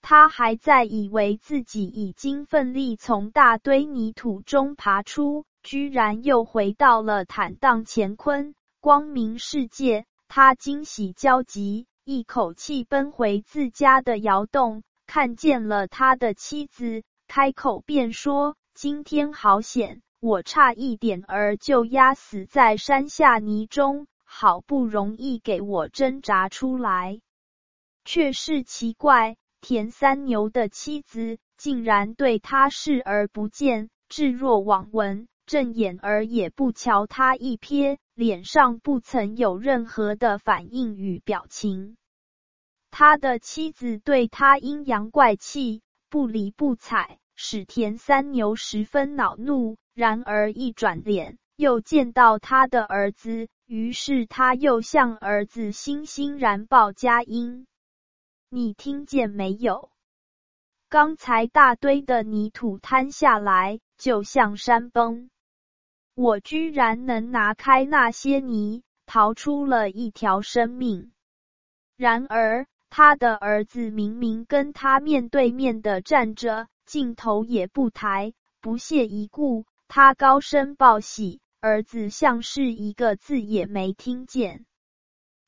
[0.02, 10.06] 他还在以为自己已经奋力从大堆泥土中爬出，居然又回到了坦荡乾坤、光明世界。
[10.28, 18.56] 他惊喜交集，一口气奔回自家的窑洞，看见了他的妻子，开口便说。
[18.76, 27.22] 今天好险，我差一点儿就压死在山下泥中，好不容易给我挣扎出来。
[28.04, 41.96] 却是奇怪，田三牛的妻子竟然对他视而不见，置若罔闻，正眼儿也不瞧他一瞥，脸上不曾有任何的反应与表情。
[42.92, 47.20] 他的妻子对他阴阳怪气，不理不睬。
[47.38, 57.68] 使田三牛十分恼怒，然而一转脸，又见到他的儿子，于是他又向儿子欣欣然报佳音
[58.50, 59.92] ：“你听见没有？
[60.88, 65.30] 刚才大堆的泥土摊下来，就像山崩，
[66.14, 71.12] 我居然能拿开那些泥，逃出了一条生命。
[71.98, 79.66] 然而他的儿子明明跟他面对面的站着。”镜头也不抬，不屑一顾。
[79.88, 84.66] 他高声报喜，儿子像是一个字也没听见。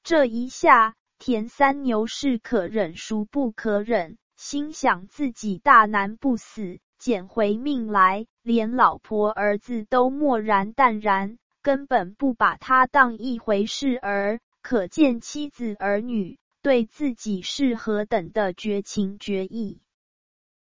[0.04, 14.40] 这一下，田三牛是可忍孰不可忍，心想自己大难不死，捡回命来，连老婆儿子都漠然淡然，根本不把他当一回事儿。
[14.62, 19.82] 可见妻子儿女对自己是何等的绝情绝义。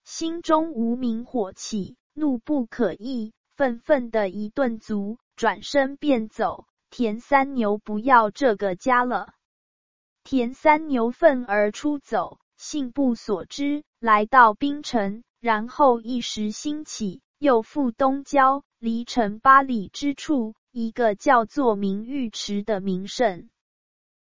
[0.03, 6.65] 心中无名火起，怒不可抑，愤愤的一顿足，转身便走。
[6.89, 9.33] 田三牛不要这个家了。
[10.23, 23.49] 田三牛愤而出走，信不所知，来到冰城，然后一时兴起，又赴东郊，离城八里之处，一个叫做明玉池的名胜。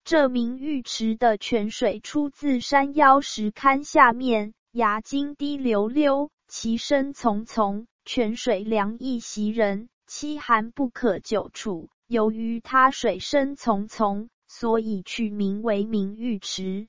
[0.04, 4.54] 这明玉池的泉水出自山腰石龛下面。
[4.74, 11.90] 崖晶滴溜溜，其声淙淙，泉水凉意袭人，凄寒不可久处。
[12.08, 16.88] 由于它水深淙淙，所以取名为明玉池。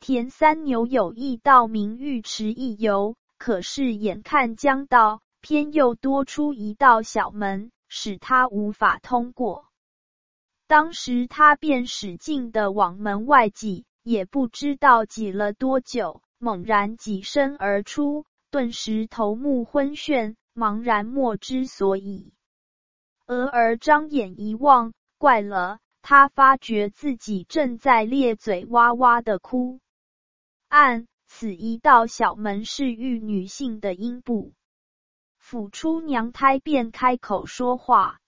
[0.00, 9.66] 田三牛有意到明玉池一游，可是眼看将到，偏又多出一道小门，使他无法通过。
[10.66, 22.32] 当时他便使劲的往门外挤，也不知道挤了多久，猛然挤身而出，顿时头目昏眩，茫然莫知所以。
[23.26, 29.80] 俄而张眼一望，怪了，他发觉自己正在咧嘴哇哇的哭。
[30.68, 34.52] 按此一道小门是喻女性的阴部，
[35.42, 38.20] 抚出娘胎便开口说话。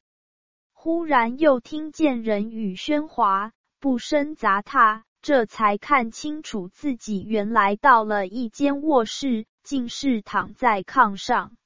[0.72, 11.56] 忽然又听见人语喧哗，不声杂沓，这才看清楚自己原来到了一间卧室，竟是躺在炕上，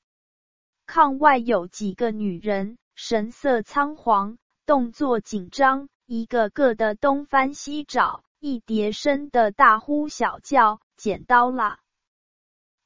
[0.86, 2.78] 炕外有几个女人。
[2.94, 4.36] 神色仓皇，
[4.66, 11.80] 动作紧张，一个个的东翻西找，一叠声的大呼小叫：“剪刀啦！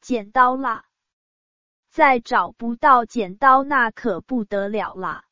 [0.00, 0.84] 剪刀啦！
[1.90, 5.24] 再找不到剪刀，那可不得了啦！”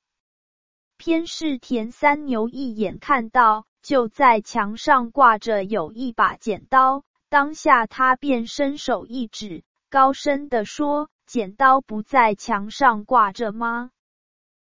[0.98, 13.90] 偏是田三牛一眼看到，就在墙上挂着有一把剪刀，当下他便伸手一指，高声的说：“剪刀不在墙上挂着吗？”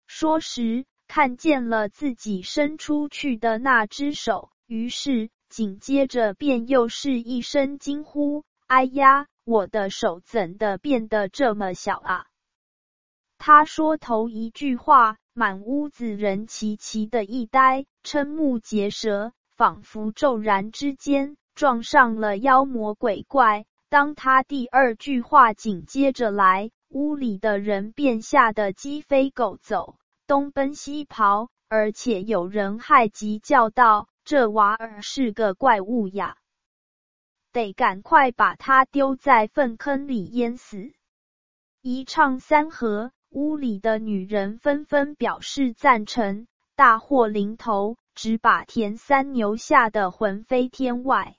[0.06, 12.28] 说时，看见了自己伸出去的那只手，于是紧接着便又是一声惊呼：“哎呀，我的手怎的变得这么小啊？”
[13.40, 23.68] 他说头一句话，满屋子人齐齐的一呆，瞠目结舌，仿佛骤然之间撞上了妖魔鬼怪。
[23.88, 26.72] 当他第二句话紧接着来。
[26.90, 36.38] 屋里的人便吓得鸡飞狗走，东奔西跑，而且有人害急叫道：“这娃儿是个怪物呀，
[37.52, 40.92] 得赶快把他丢在粪坑里淹死！”
[41.84, 46.48] 一唱三和，屋里的女人纷纷表示赞成。
[46.76, 51.36] 大祸临头，只把田三牛吓得魂飞天外。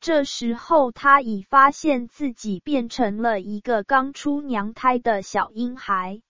[0.00, 6.22] 这时候，他已发现自己变成了一个刚出娘胎的小婴孩。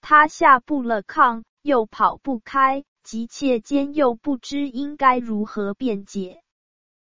[0.00, 6.42] 他下不了炕，又跑不开，急切间又不知应该如何辩解，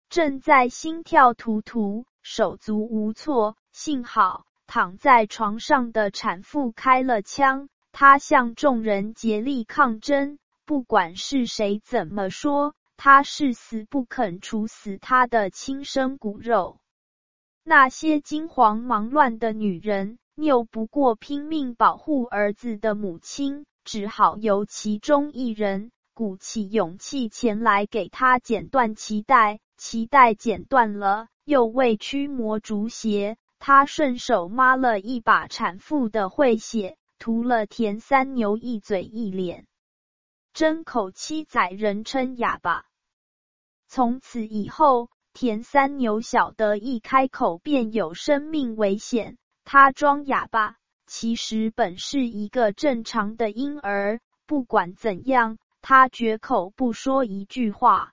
[0.08, 3.56] 正在心跳突突、手足无措。
[3.72, 12.74] 幸好躺在床上的产妇开了枪，他向众人竭力抗争，不管是谁怎么说。
[12.96, 16.78] 他是死不肯处死他的亲生骨肉。
[17.64, 29.58] 那些惊慌忙乱的女人，拗不过拼命保护儿子的母亲，只好由其中一人鼓起勇气前来给他剪断脐带。
[29.76, 33.36] 脐带剪断了，又为驱魔逐邪，
[33.66, 39.66] 他顺手抹了一把产妇的会血，涂了田三牛一嘴一脸。
[40.52, 42.84] 真口七载，人称哑巴。
[43.88, 49.38] 从此以后，田三牛晓得一开口便有生命危险。
[49.64, 54.20] 他装哑巴，其实本是一个正常的婴儿。
[54.44, 58.12] 不管怎样，他绝口不说一句话。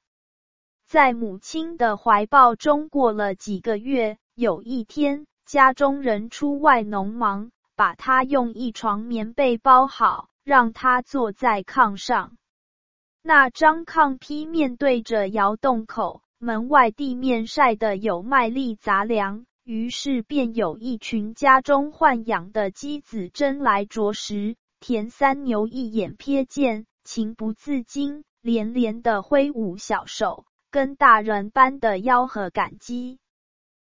[0.87, 10.29] 在母亲的怀抱中过了几个月，有一天，家中人出外农忙，把他用一床棉被包好。
[10.45, 12.37] 让他坐在炕上，
[13.21, 24.55] 那张炕坯面对着窑洞口，门外地面晒得有麦粒杂粮，于是便有一群家中豢养的鸡子争来啄食。
[24.79, 33.19] 田三牛一眼瞥见，情不自禁，连连的挥舞小手，跟大人般的吆喝感激。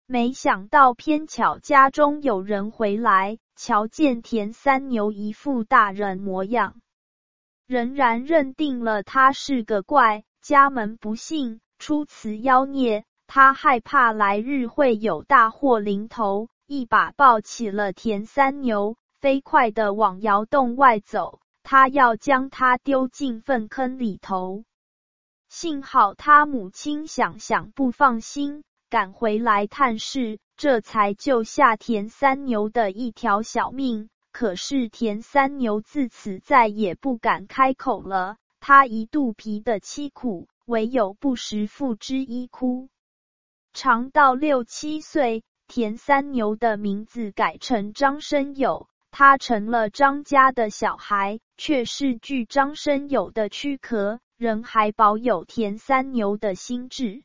[0.06, 3.38] 没想到偏巧家中有人回来。
[3.58, 6.82] 瞧见田三牛一副大人模样，
[7.66, 13.06] 仍然认定了他是个怪，家门不幸，出此妖孽。
[13.26, 21.40] 他害怕来日会有大祸临头，一把抱起了田三牛，飞快的往窑洞外走。
[21.62, 24.64] 他要将他丢进粪坑里头。
[25.48, 30.38] 幸好他母亲想想不放心，赶回来探视。
[30.56, 34.08] 这才救下田三牛的一条小命。
[34.32, 42.88] 可是田三牛自此再也不敢开口了，他一肚皮的凄苦，唯有不时付之一哭。
[43.72, 48.88] 长到六七岁，田三牛的名字改成张生友。
[49.10, 57.22] 他成了张家的小孩，却是据张生友的躯壳，仍还保有田三牛的心智。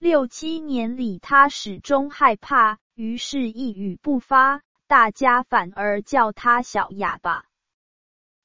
[0.00, 7.46] 六七年里，他始终害怕，于是一语不发，大家反而叫他小哑巴。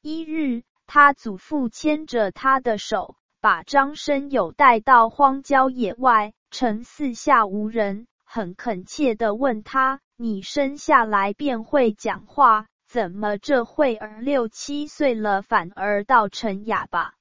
[0.02, 10.02] 一日，他祖父牵着他的手，把张生友带到荒郊野外，趁四下无人，很恳切的问他。
[10.16, 17.14] 你生下来便会讲话，怎么这会儿六七岁了反而倒成哑巴？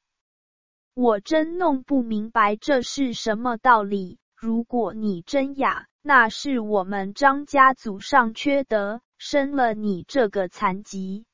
[0.95, 4.19] 我真弄不明白这是什么道理。
[4.43, 11.27] 如果你真哑，那是我们张家祖上缺德，生了你这个残疾。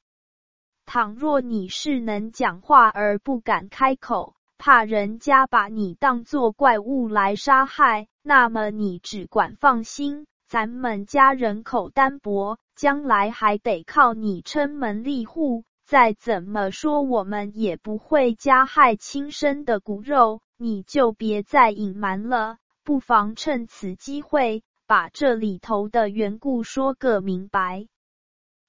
[0.84, 10.26] 倘若你是能讲话而不敢开口，怕人家把你当作怪物来杀害，那么你只管放心。
[10.46, 15.64] 咱们家人口单薄，将来还得靠你撑门立户。
[15.86, 20.42] 再怎么说，我们也不会加害亲生的骨肉。
[20.58, 27.86] 你就别再隐瞒了，不妨趁此机会把这里头的缘故说个明白。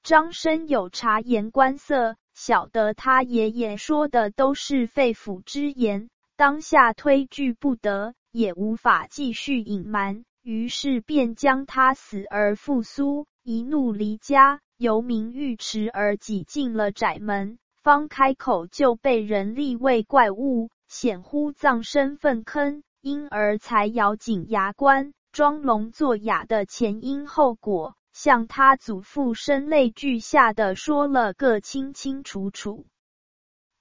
[0.04, 10.26] 张生有察言观色，晓得他爷爷说的都是肺腑之言，当下推拒不得，也无法继续隐瞒。
[10.42, 17.58] 于是便将他死而复苏，一怒离家，由名玉池而挤进了窄门。
[17.82, 32.88] 方开口就被人立为怪物，显乎葬身粪坑，因而才咬紧牙关，装聋作哑的前因后果，向他祖父声泪俱下的说了个清清楚楚。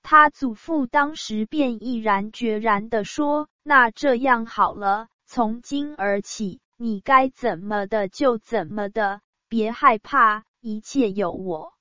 [0.02, 11.74] 他祖父当时便毅然决然的说：“那这样好了。”从今而起，你该怎么的就怎么的，别害怕，一切有我。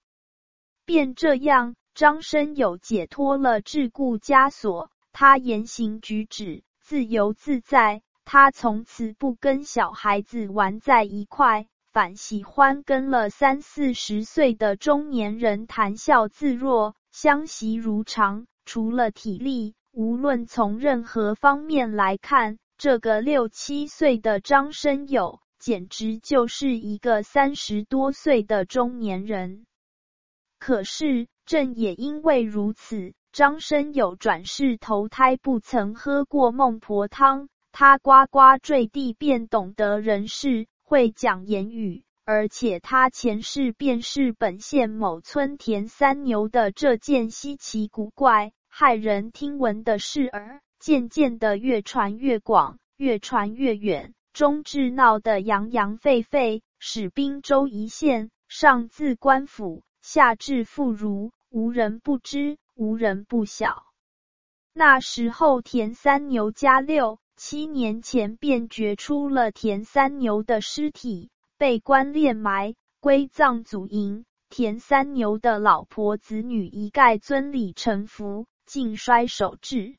[0.84, 8.02] 便这样，张生友解脱了桎梏枷锁，他言行举止自由自在。
[8.24, 18.48] 他从此不跟小孩子玩在一块，反喜欢跟了三四十岁的中年人谈笑自若，相习如常。
[18.64, 22.58] 除了体力，无论从任何方面来看。
[22.78, 29.66] 这个六七岁的张生友，简直就是一个三十多岁的中年人。
[30.58, 50.60] 可是，正也因为如此，张生有转世投胎不曾喝过孟婆汤，他呱呱坠地便懂得人事，会讲言语，而且他前世便是本县某村田三牛的这件稀奇古怪、骇人听闻的事儿。
[50.80, 63.86] 渐渐的越传越广，越传越远，终至闹得洋洋沸沸，使滨州一线，上自官府，下至妇孺，无人不知，无人不晓。
[64.74, 74.24] 那时候，田三牛家六七年前便掘出了田三牛的尸体，被官殓埋，归葬祖茔。
[74.50, 79.98] 田三牛的老婆子女一概遵礼臣服，尽衰守制。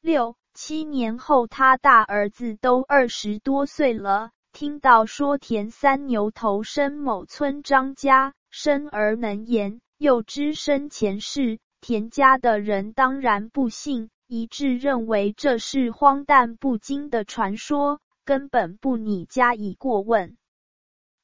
[0.00, 4.30] 六七年后，他大儿子都二十多岁了。
[4.52, 20.36] 听到说田三牛投生某村张家，生而能言，又知生前世，田家的人当然不信，一致认为这是荒诞不经的传说，根本不拟加以过问。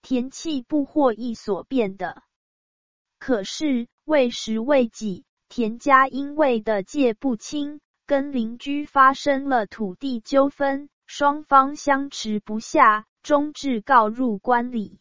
[0.00, 2.22] 田气不获意所变的。
[3.18, 7.78] 可是为时未几，田家因为的界不清。
[8.06, 14.98] 跟邻居发生了土地纠纷，双方相持不下，终至告入官里。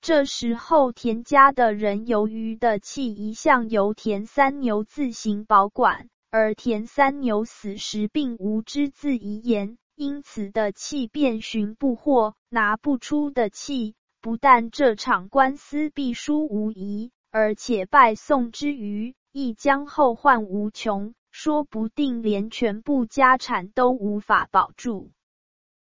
[0.00, 21.14] 这时候，田家的人由于的气一向由田三牛自行保管，而田三牛死时并无只字遗言，因此的气便寻不获，拿不出的气，不但这场官司必输无疑，而且败送之余，亦将后患无穷。
[21.30, 25.12] 说不定连全部家产都无法保住，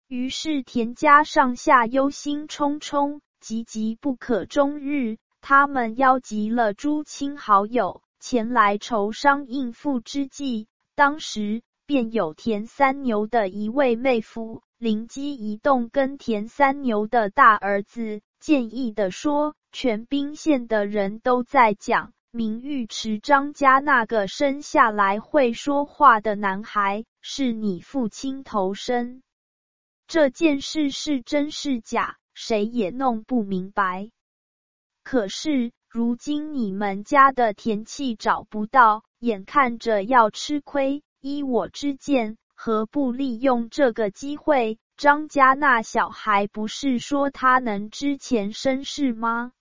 [0.08, 5.18] 于是田家上下忧心忡忡，急急不可终日。
[5.42, 29.24] 他们邀集了诸亲好友前来筹商应付之际，当时便有田三牛的一位妹夫灵机一动，跟田三牛的大儿子建议的说：“全宾县的人都在讲。”明玉池张家那个生下来会说话的男孩是你父亲投生，
[30.06, 34.12] 这件事是真是假，谁也弄不明白。
[35.04, 41.04] 可是如今你们家的田契找不到，眼看着要吃亏。
[41.20, 44.80] 依我之见，何不利用这个机会？
[44.96, 49.52] 张家那小孩不是说他能知前身事吗？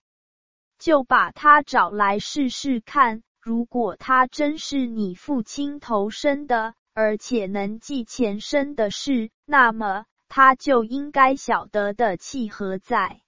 [0.77, 3.23] 就把他找来试试看。
[3.41, 13.21] 如果他真是你父亲投生的，而且能记前身的事，那么他就应该晓得的气何在。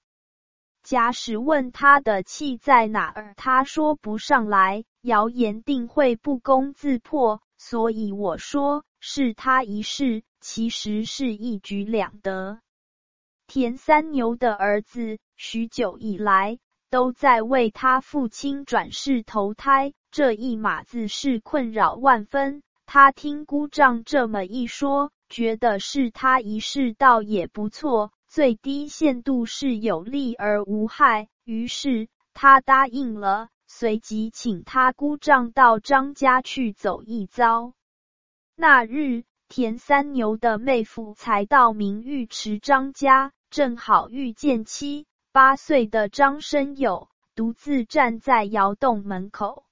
[0.83, 7.41] 假使问他的气在哪儿，他说不上来，谣言定会不攻自破。
[7.57, 12.59] 所以我说是他一世，其实是一举两得。
[13.45, 16.57] 田三牛的儿子许久以来
[16.89, 22.63] 都在为他父亲转世投胎，这一码子事困扰万分。
[22.87, 28.11] 他听姑丈这么一说，觉得是他一世倒也不错。
[28.27, 37.73] 最低限度是有利而无害，于是他答应了，随即请他姑丈到张家去走一遭。
[38.55, 49.65] 那日，田三牛的妹夫才到明玉池张家，正好遇见七八岁的张生友独自站在窑洞门口。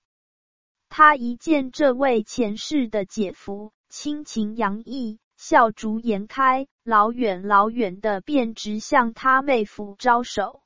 [0.89, 5.19] 他一见这位前世的姐夫，亲情洋溢。
[5.39, 10.63] 笑逐颜开，老远老远的便直向他妹夫招手，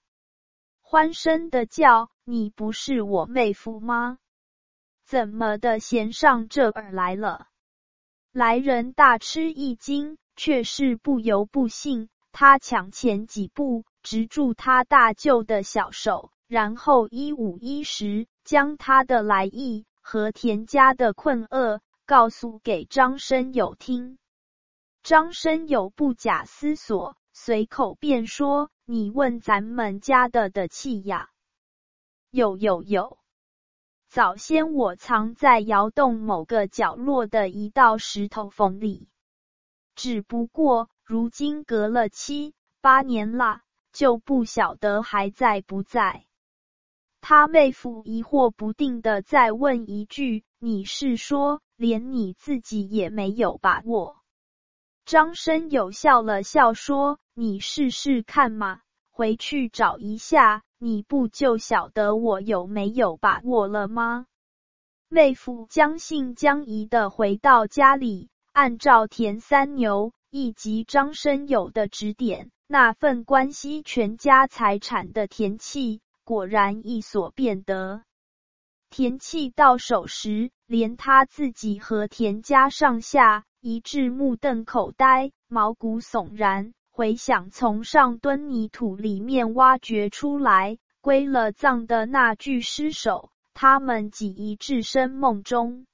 [0.82, 4.18] 欢声的叫：“你不是我妹夫吗？
[5.06, 7.46] 怎么的闲上这儿来了？”
[8.34, 12.10] 来人大吃一惊，却是不由不信。
[12.32, 24.18] 他抢前几步，执住他大舅的小手，然后一五一十将他的来意和田家的困厄告诉给张生友听。
[25.04, 31.30] 张生友不假思索，随口便说：“你问咱们家的的气呀？
[32.32, 33.18] 有有有！
[34.08, 39.10] 早先我藏在窑洞某个角落的一道石头缝里，
[39.94, 43.60] 只不过如今隔了七八年了，
[43.92, 46.26] 就不晓得还在不在。”
[47.20, 54.16] 他妹夫疑惑不定的再问一句：“你是说连你自己也没有把握？”
[55.06, 58.82] 张生友笑了笑说：“你试试看嘛，
[59.12, 64.26] 回去找一下，你不就晓得我有没有把握了吗？”
[65.10, 78.04] 妹夫将信将疑的回到家里，按照田三牛以及张生友的指点，那份关系全家财产的田契果然一所便得。
[78.90, 83.44] 田契到手时，连他自己和田家上下。
[83.66, 86.74] 一致目瞪口呆，毛骨悚然。
[86.92, 95.86] 回想从上墩泥土里面挖掘出来归了葬的那具尸首，他们几一置身梦中。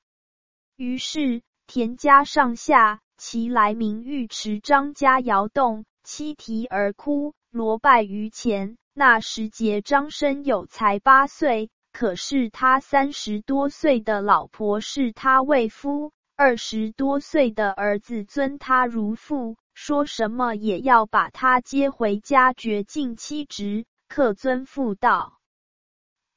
[0.78, 8.78] 于是田家上下齐来明玉池张家窑洞，七啼而哭，罗拜于前。
[8.96, 16.12] 那时节张生有才八岁，可是他三十多岁的老婆是他未夫。
[16.42, 25.38] 二十多岁的儿子尊他如父，说什么也要把他接回家，绝尽妻侄，克尊父道。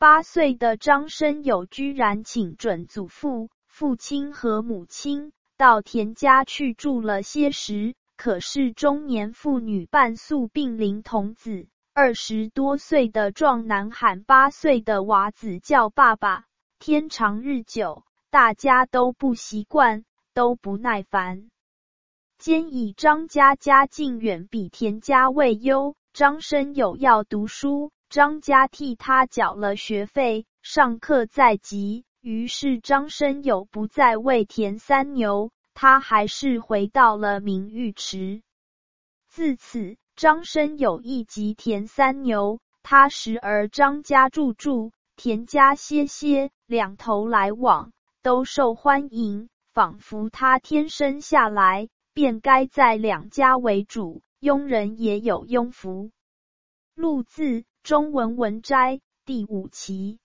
[0.01, 16.47] 八岁的张生友居然请准祖父、父亲和母亲到田家去住了些时，可是中年妇女半宿病临童子，二十多岁的壮男喊八岁的娃子叫爸爸，
[16.81, 18.03] 天长日久。
[18.33, 21.51] 大家都不习惯，都不耐烦。
[22.39, 32.07] 兼以张家家境远比田家未优，张生友要读书，张家替他缴了学费，上课在即。
[32.23, 38.41] 于是张生友不再为田三牛，他还是回到了明玉池。
[39.29, 47.93] 自此，张生友一及田三牛，他时而张家住住，田家歇歇，两头来往。
[48.23, 56.13] 都受欢迎，仿佛他天生下来便该在两家为主，庸人也有庸福。
[56.95, 60.21] 录字中文文摘第五期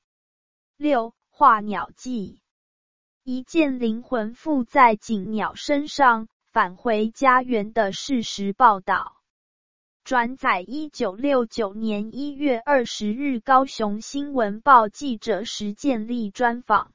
[0.78, 2.40] 六画鸟记，
[3.24, 9.16] 一件灵魂附在锦鸟身上返回家园的事实报道。
[10.04, 16.94] 转载一九六九年一月二十日高雄新闻报记者石建立专访。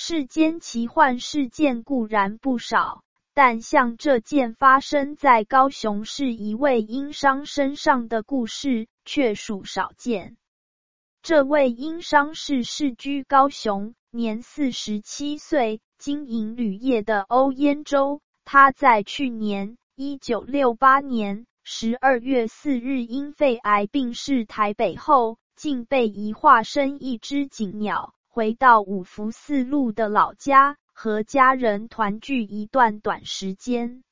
[0.00, 3.02] 世间奇幻事件固然不少，
[3.34, 10.36] 但像这件发生在高雄市一位殷商身上的故事却属少见。
[11.20, 18.20] 这位殷商是世居高雄，年四十七岁，经营铝业的欧燕洲。
[18.44, 34.04] 他在去年一九六八年十二月四日因肺癌病逝台北后，竟被移化身一只锦鸟，回到五福四路的老家，和家人团聚一段短时间。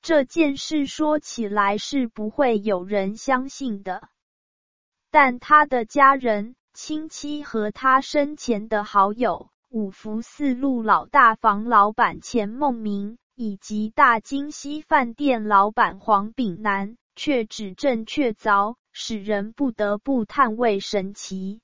[0.00, 4.08] 这件事说起来是不会有人相信的。
[5.10, 21.60] 但他的家人、亲戚和他生前的好友五福四路老大房老板钱梦明，以及大金西饭店老板黄炳南，却指证确凿，使人不得不叹为神奇。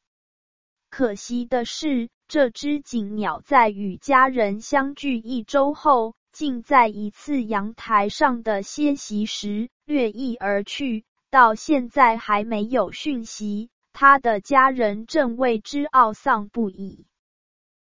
[0.90, 11.04] 可惜的是，这只锦鸟在与家人相聚一周后，竟在一次阳台上的歇息时掠翼而去。
[11.30, 17.06] 到现在还没有讯息，他的家人正为之懊丧不已。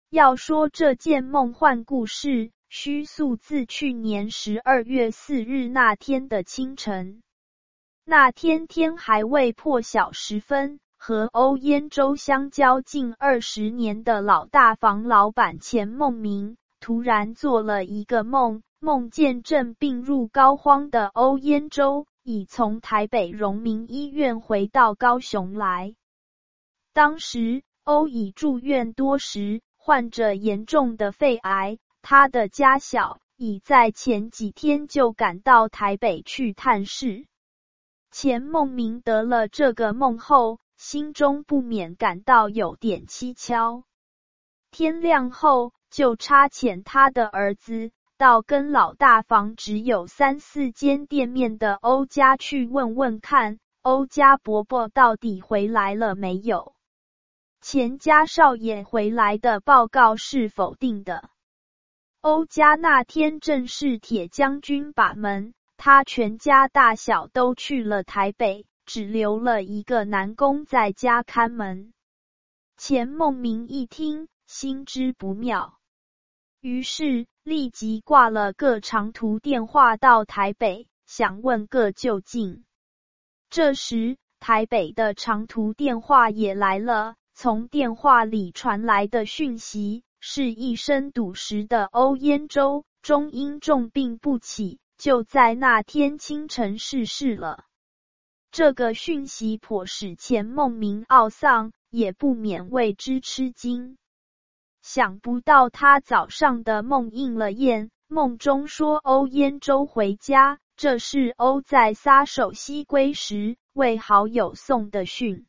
[0.10, 7.22] 要说这件梦幻故事，需溯自去年十二月四日那天的清晨。
[8.04, 22.06] 那天天还未破晓时分，和欧燕州相交近二十年的老大房老板钱梦明，突然做了一个梦，梦见正病入膏肓的欧燕州。
[22.28, 25.94] 已从台北荣民医院回到高雄来。
[26.92, 31.78] 当时欧已住院多时，患着严重的肺癌。
[32.02, 37.28] 他的家小已在前几天就赶到台北去探视。
[38.10, 43.84] 钱梦明得了这个梦后，心中不免感到有点蹊跷。
[44.72, 47.92] 天亮后，就差遣他的儿子。
[48.18, 56.76] 到跟老大房只有三四间店面的欧家去问问看，欧家伯伯到底回来了没有？
[57.60, 61.30] 钱家少爷回来的报告是否定的。
[62.22, 71.94] 欧家那天正是铁将军把门，他全家大小都去了台北，只留了一个男工在家看门。
[72.78, 75.80] 钱梦明一听，心知不妙。
[76.62, 82.64] 于是立即挂了个长途电话到台北，想问个究竟。
[83.50, 87.16] 这时，台北的长途电话也来了。
[87.34, 97.66] 从电话里传来的讯息是一身赌石的欧燕州，终因重病不起，就在那天清晨逝世了。
[98.56, 103.98] 这个讯息颇使钱梦明懊丧，也不免为之吃惊。
[104.82, 115.46] 想不到他早上的梦应了验，梦中说欧燕州回家，这是欧在撒手西归时为好友送的讯。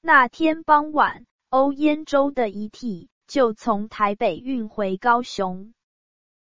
[0.00, 5.72] 那天傍晚，欧燕州的遗体就从台北运回高雄，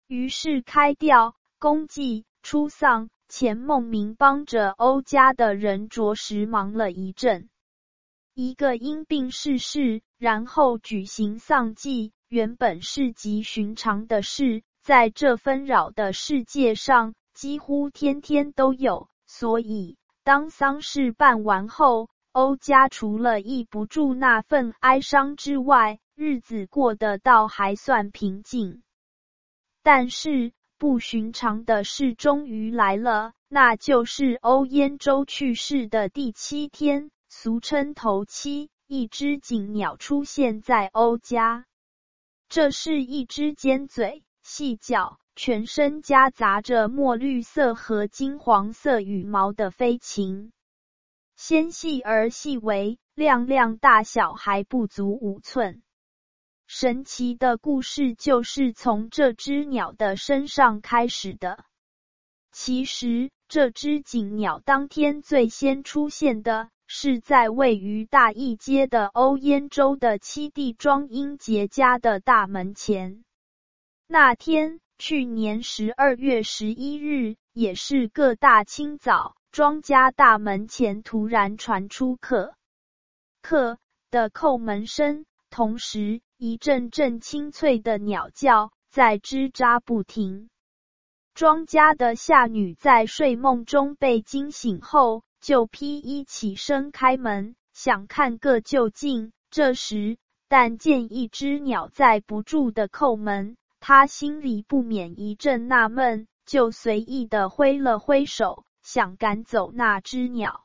[0.06, 3.10] 于是开吊、公祭、出丧。
[3.28, 7.48] 钱梦明帮着欧家的人着实忙了一阵。
[8.34, 19.08] 一个因病逝世，然后举行丧祭，原本是极寻常的事，在这纷扰的世界上，几乎天天都有。
[19.26, 28.82] 所以，当丧事办完后，欧家除了抑不住那份哀伤之外，日子过得倒还算平静。
[29.82, 37.10] 但是，不寻常的事终于来了，那就是欧燕州去世的第七天。
[37.28, 41.64] 俗称头七，一只锦鸟出现在欧家。
[42.48, 50.52] 这是一只尖嘴、细脚、全身夹杂着墨绿色和金黄色羽毛的飞禽，
[51.36, 55.82] 纤细而细微，亮亮大小还不足五寸。
[56.66, 61.64] 神奇的故事就是从这只鸟的身上开始的。
[62.52, 66.70] 其实，这只锦鸟当天最先出现的。
[66.88, 73.24] 是在位于大义街的欧烟州的七弟庄英杰家的大门前。
[74.06, 82.54] 那天，去年十二月十一日，也是个大清早，庄家大门前突然传出“客
[83.42, 83.78] 客”
[84.12, 90.48] 的叩门声，同时一阵阵清脆的鸟叫在吱喳不停。
[91.34, 95.22] 庄家的下女在睡梦中被惊醒后。
[95.38, 99.32] 就披衣起身开门，想看个究竟。
[99.48, 100.16] 这时，
[100.48, 110.64] 但见一只鸟在不住的叩门，他心里不免一阵纳闷，就随意的挥了挥手，想赶走那只鸟。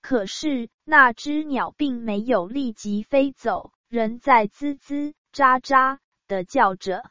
[0.00, 7.10] 可是那只鸟并没有立即飞走，人在吱吱喳喳的叫着。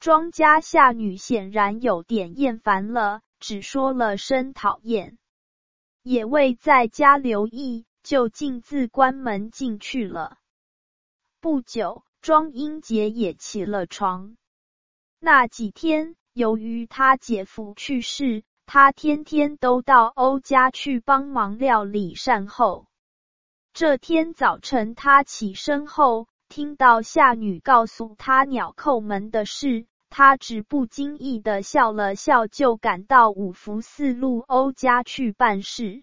[0.00, 5.16] 庄家下女显然有点厌烦了，只说了声讨厌，
[6.02, 10.36] 也未在家留意，就径自关门进去了。
[11.40, 14.36] 不久，庄英杰也起了床。
[15.20, 22.87] 那几天，由于他姐夫去世，他天天都到欧家去帮忙料理善后。
[23.78, 26.26] 这天早晨，他起身后。
[26.48, 36.02] 听到夏女告诉他鸟叩门的事，他只不经意的笑了笑，就赶到五福四路欧家去办事。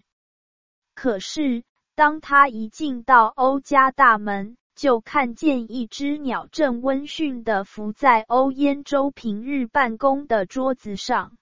[0.94, 1.64] 可是，
[1.94, 11.36] 当他一进到欧家大门，就看见一只鸟正温驯的伏在欧燕州平日办公的桌子上。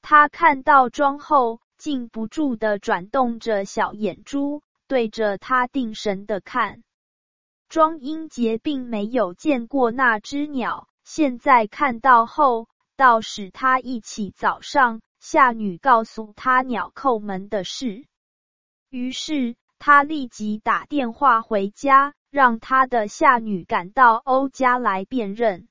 [0.00, 6.82] 他看到庄后，禁不住的转动着小眼珠，对着他定神的看。
[7.68, 18.06] 庄英杰并没有见过那只鸟，现在看到后，倒使他忆起早上夏女告诉他鸟叩门的事。
[18.90, 25.66] 于是他立即打电话回家，让他的夏女赶到欧家来辨认。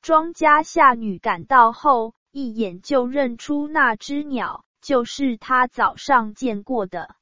[0.00, 7.14] 庄家夏女赶到后，一眼就认出那只鸟就是他早上见过的。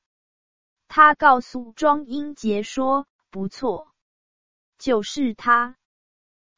[0.93, 3.95] 他告诉庄英杰说：“不错。”
[4.77, 5.77] 就是他，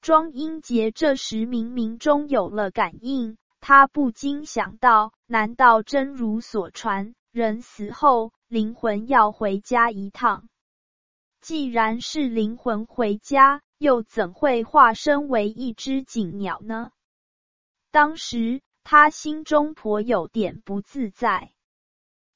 [0.00, 10.48] 庄英杰这时冥冥中有了感应，他不禁想到：难道真如所传，人死后灵魂要回家一趟？
[11.42, 16.90] 既然是灵魂回家，又怎会化身为一只锦鸟呢？
[17.90, 21.52] 当时他心中颇有点不自在。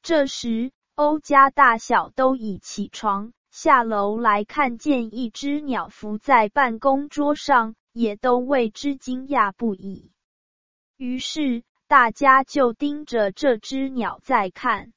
[0.03, 3.34] 这时，欧家大小都已起床。
[3.51, 10.11] 下楼来看见一只鸟伏在办公桌上，也都为之惊讶不已。
[10.97, 14.94] 于是大家就盯着这只鸟在看。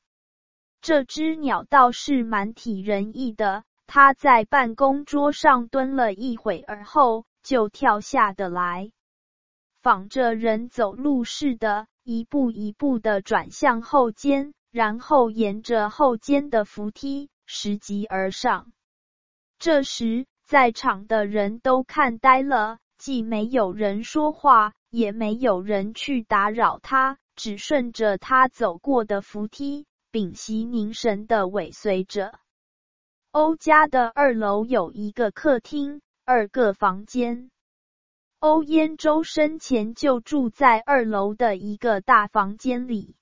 [0.79, 8.93] 这只鸟倒是蛮体人意的，它在办公桌上蹲了一会儿后，就跳下的来，
[9.81, 17.30] 仿着人走路似的，一步一步的转向后间，然后沿着后间的扶梯。
[17.51, 18.72] 拾级而上。
[19.57, 32.38] 这时，在场的人都看呆了，既没有人说话，也没有人去打扰他，只顺着他走过的扶梯，屏息凝神的尾随着。
[33.32, 37.49] 欧家的二楼有一个客厅，二个房间。
[38.38, 43.15] 欧燕周生前就住在二楼的一个大房间里。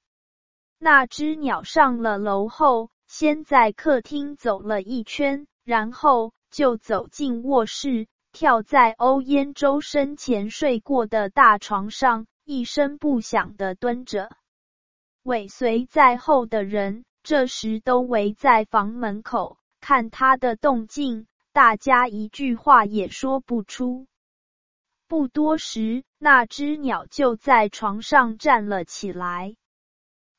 [0.79, 2.89] 那只鸟上了楼后。
[3.09, 14.29] 先在客厅走了一圈，然后就走进卧室，跳在欧烟周生前睡过的大床上，一声不响的蹲着。
[15.23, 24.05] 尾随在后的人这时都围在房门口看他的动静，大家一句话也说不出。
[25.07, 29.55] 不多时，那只鸟就在床上站了起来。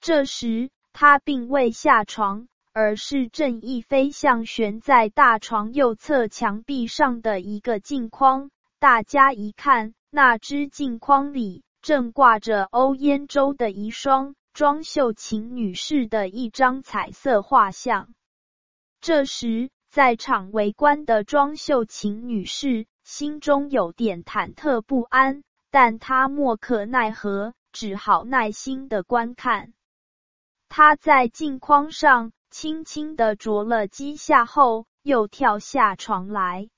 [0.00, 2.48] 这时，他并未下床。
[2.74, 8.50] 而是正一飞向悬在大床右侧墙壁上的一个镜框。
[8.78, 18.14] 大家一看，那只镜框里正挂着欧燕州的遗孀庄秀琴女士的一张彩色画像。
[19.00, 25.42] 这时，在场围观的庄秀琴女士心中有点忐忑不安，
[25.72, 29.72] 但她莫可奈何，只好耐心的观看。
[30.68, 32.32] 他在镜框上。
[32.50, 36.70] 轻轻的啄了几下后，又跳下床来。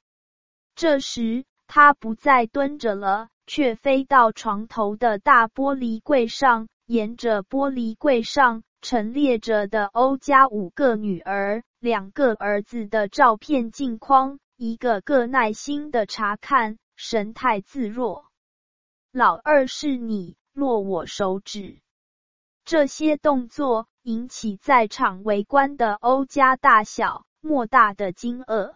[0.74, 18.26] 这时，他不再蹲着了，却飞到床头的大玻璃柜上，沿着玻璃柜上陈列着的欧家五个女儿、两个儿子的照片镜框，一个个耐心的查看，神态自若。
[19.12, 21.78] 老二是你，落我手指。
[22.70, 23.88] 这些动作。
[24.02, 28.74] 引起在场围观的欧家大小莫大的惊愕。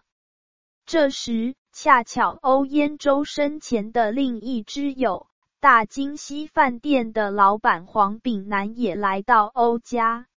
[0.85, 5.27] 这时，恰巧欧燕周身前的另一只友
[5.61, 10.27] 大金西饭店的老板黄炳南也来到欧家。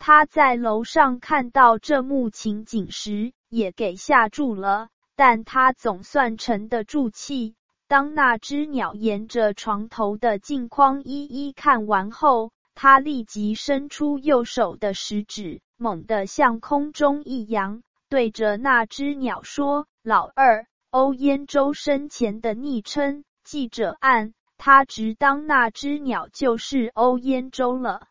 [0.00, 7.54] 他在楼上看到这幕情景时，也给吓住了，但他总算沉得住气。
[7.86, 28.08] 当那只鸟沿着床头的镜框一一看完后，他立即伸出右手的食指，猛地向空中一扬，对着那只鸟说：“老二，欧烟周生前的昵称，记者按他直当那只鸟就是欧烟周了。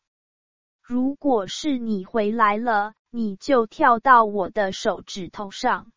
[0.81, 5.91] 如果是你回来了，你就跳到我的手指头上。”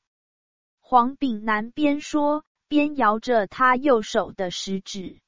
[0.80, 5.20] 黄炳南边说边摇着他右手的食指，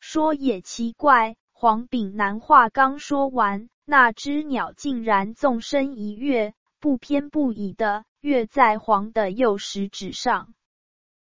[0.00, 10.54] 说：“也奇怪。”黄炳南话刚说完，那只鸟竟然纵身一跃，不偏不倚的跃在黄的右食指上。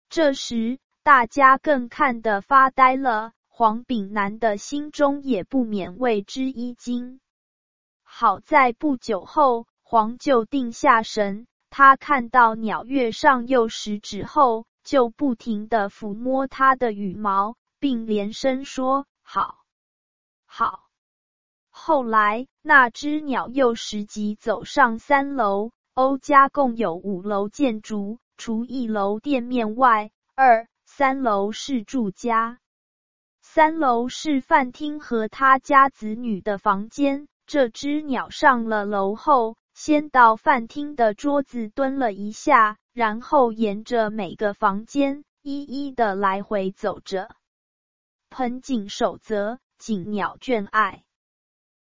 [0.07, 3.33] 这时，大家更看得发呆了。
[3.49, 7.19] 黄炳南的心中也不免为之一惊。
[8.01, 19.57] 好在不久后，黄就定下神，他看到鸟跃上右食指后，就不停的抚摸它的羽毛，并连声说：“好。”
[20.53, 20.83] 好，
[21.69, 25.71] 后来那只鸟又拾级走上三楼。
[25.93, 32.59] 欧家共有五楼建筑，除一楼店面外，二三楼是住家，
[33.41, 37.29] 三楼是饭厅和他家子女的房间。
[37.45, 47.33] 这只鸟上了楼后，先到饭厅的桌子蹲了一下，然后沿着每个房间一一的来回走着。
[48.29, 49.57] 盆景守则。
[49.81, 51.03] 锦鸟眷爱，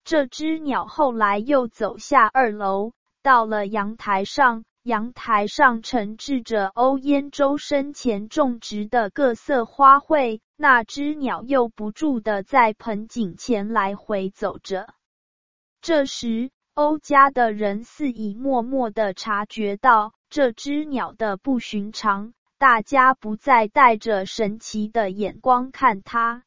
[0.03, 2.91] 这只鸟后来又走下二楼，
[3.23, 4.65] 到了阳台上。
[4.83, 10.41] 阳台上陈置着欧烟周生前种植的各色花卉。
[10.57, 14.93] 那只鸟又不住的在盆景前来回走着。
[15.81, 26.44] 这时，欧家的人似已默默的察觉到这只鸟的不寻常，大家不再带着神奇的眼光看它。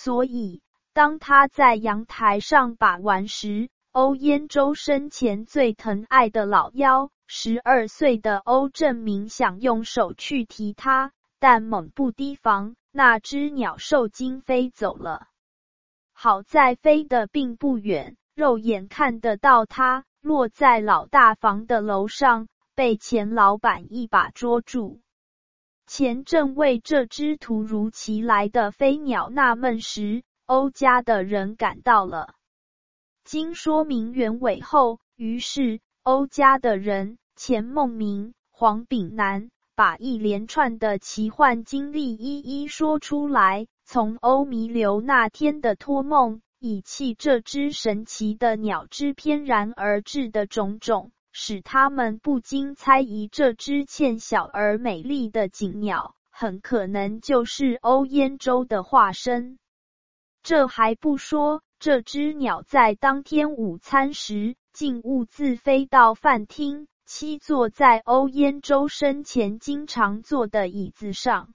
[0.00, 0.62] 所以，
[0.92, 11.10] 当他在阳台上把玩时，欧燕州生前最疼爱的老幺，十二岁的欧正明想用手去提他，
[11.40, 15.26] 但猛不提防，那只鸟受惊飞走了。
[16.12, 22.46] 好在飞得并不远，肉眼看得到它落在老大房的楼上，
[22.76, 25.00] 被钱老板一把捉住。
[25.88, 32.34] 钱正为这只突如其来的飞鸟纳闷时，欧家的人赶到了。
[33.24, 51.12] 经说明原委后，于是欧家的人钱梦明、黄炳南把一连串的奇幻经历一一说出来，从欧弥留那天的托梦，以弃这只神奇的鸟之翩然而至的种种。
[51.40, 59.56] 使他们不禁猜疑，这只欠小而美丽的锦鸟，很可能就是欧燕州的化身。
[60.42, 71.54] 这还不说，这只鸟在当天午餐时，竟兀自飞到饭厅，栖坐在欧燕州生前经常坐的椅子上。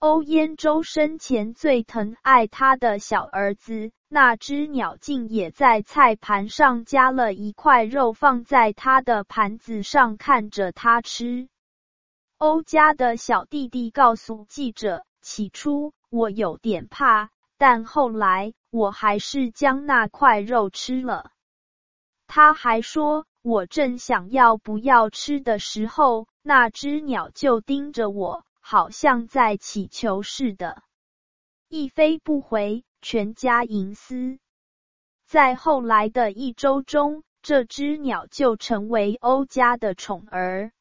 [0.00, 11.48] 欧燕州生前最疼爱他的小儿子，那只鸟竟也在菜盘上加了一块肉，放在他的盘子上，看着他吃。
[12.36, 21.30] 欧家的小弟弟告诉记者：“起初我有点怕，但后来我还是将那块肉吃了。”
[22.28, 30.82] 他还说：“我正想要不要吃的时候，那只鸟就盯着我。”好像在乞求似的，
[31.68, 34.38] 一飞不回，全家银丝。
[35.26, 40.72] 在后来的一周中，这只鸟就成为欧家的宠儿。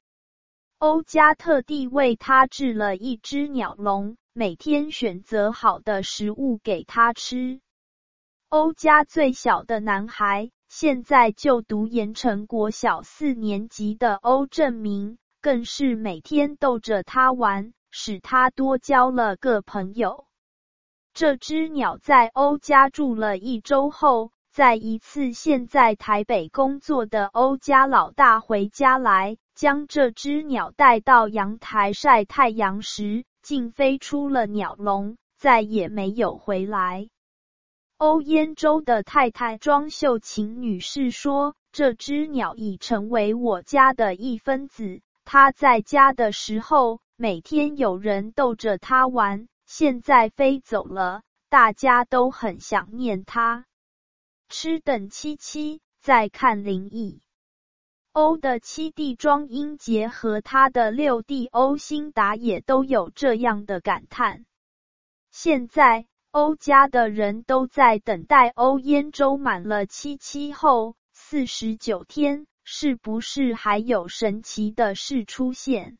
[0.77, 7.59] 欧家特地为它制了一只鸟笼，每天选择好的食物给它吃。
[8.49, 15.17] 欧家最小的男孩，现在就读盐城国小四年级的欧正明。
[15.41, 20.27] 更是每天逗着他玩，使他多交了个朋友。
[21.13, 37.09] 这只鸟在欧家住了一周后，在一次现在台北工作的欧家老大回家来，将这只鸟带到阳台晒太阳时，竟飞出了鸟笼，再也没有回来。
[37.97, 49.47] 欧燕州的太太庄秀琴女士说：“这只鸟已成为我家的一分子。”它在家的时候，每天有人逗着它玩。
[49.73, 53.65] 现在飞走了，大家都很想念他。
[54.49, 57.21] 吃等七七，再看灵异。
[58.11, 64.43] 欧的七弟庄英杰和他的六弟欧兴达也都有这样的感叹。
[65.31, 75.97] 现在欧家的人都在等待欧燕州满了七七后四十九天，是不是还有神奇的事出现？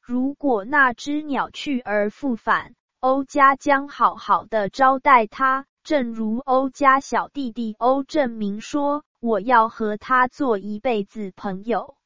[0.00, 11.96] 如果那只鸟去而复返，欧家将好好的招待他，正如欧家小弟弟欧正明说：“我要和他做一辈子朋友。”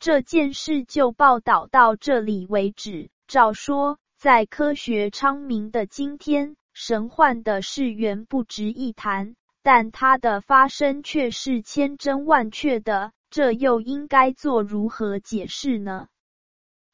[0.00, 3.10] 这件事就报道到这里为止。
[3.26, 3.98] 照说。
[4.18, 16.08] 在科学昌明的今天，神幻的事源不值一谈，但它的发生却是千真万确的，这又应该做如何解释呢？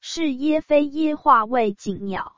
[0.00, 2.34] 是耶非耶化为锦鸟，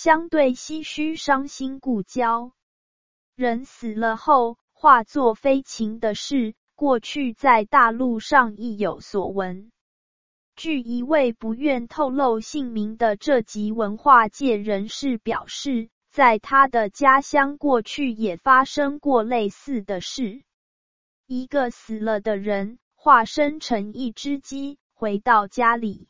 [0.00, 2.52] 相对唏嘘伤心故交。
[3.34, 9.72] 人死了后化作飞禽的事，过去在大陆上亦有所闻。
[10.54, 20.44] 据一位不愿透露姓名的这级文化界人士表示，在他的家乡过去也发生过类似的事。
[21.26, 26.06] 一个死了的人化身成一只鸡回到家里，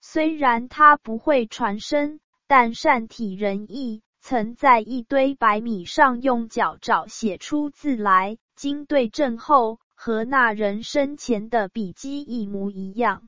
[0.00, 2.18] 虽然他不会传声，
[2.56, 8.38] 但善体人意，曾在一堆白米上用脚爪写出字来。
[8.54, 13.26] 经对证后，和那人生前的笔迹一模一样。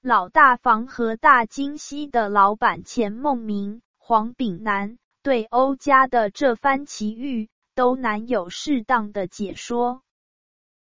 [0.00, 10.02] 老大房和大金溪的老板钱梦明、黄炳南对欧家的这番奇遇都难有适当的解说。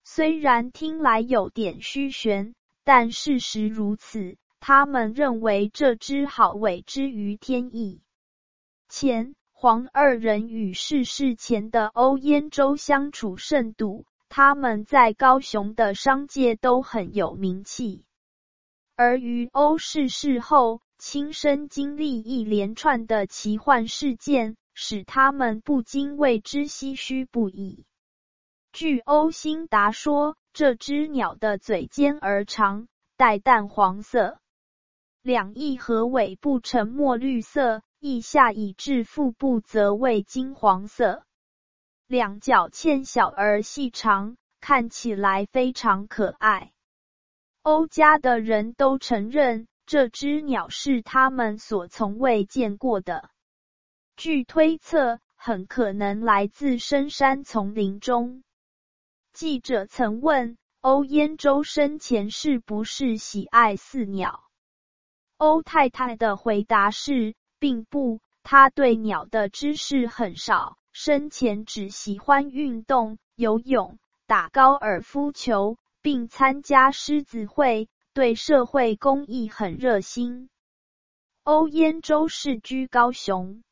[0.03, 2.55] 虽然听来有点虚玄，
[2.85, 4.39] 但事实如此。
[4.61, 8.03] 他们认为这只好委之于天意。
[8.89, 18.05] 钱、黄二人与逝世前的欧燕州相处甚笃，他们在高雄的商界都很有名气。
[18.97, 27.87] 而于欧逝世后，亲身经历一连串的奇幻事件，使他们不禁为之唏嘘不已。
[28.73, 34.40] 据欧兴达说，这只鸟的嘴尖而长，带淡黄色，
[35.23, 41.25] 两翼和尾部呈墨绿色，翼下以至腹部则为金黄色，
[42.07, 46.73] 两脚纤小而细长，看起来非常可爱。
[47.61, 53.29] 欧家的人都承认，这只鸟是他们所从未见过的。
[54.17, 58.43] 据推测，很可能来自深山丛林中。
[59.35, 64.50] 记者曾问欧燕州生前是不是喜爱饲鸟，
[65.41, 75.79] 欧太太的回答是，并不，他对鸟的知识很少，生前只喜欢运动、游泳、打高尔夫球。
[76.03, 80.49] 并参加狮子会，对社会公益很热心。
[81.43, 83.63] 欧燕州世居高雄，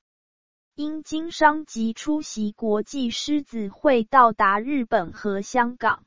[0.74, 6.04] 因经商及出席国际狮子会，到达日本和香港。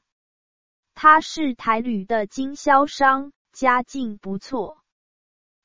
[0.93, 4.80] 他是台旅的经销商，家境不错。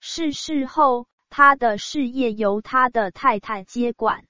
[0.09, 4.25] 逝世后，他的事业由他的太太接管。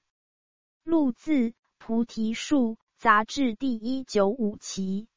[0.83, 5.07] 录自《菩提树》杂志第一九五期。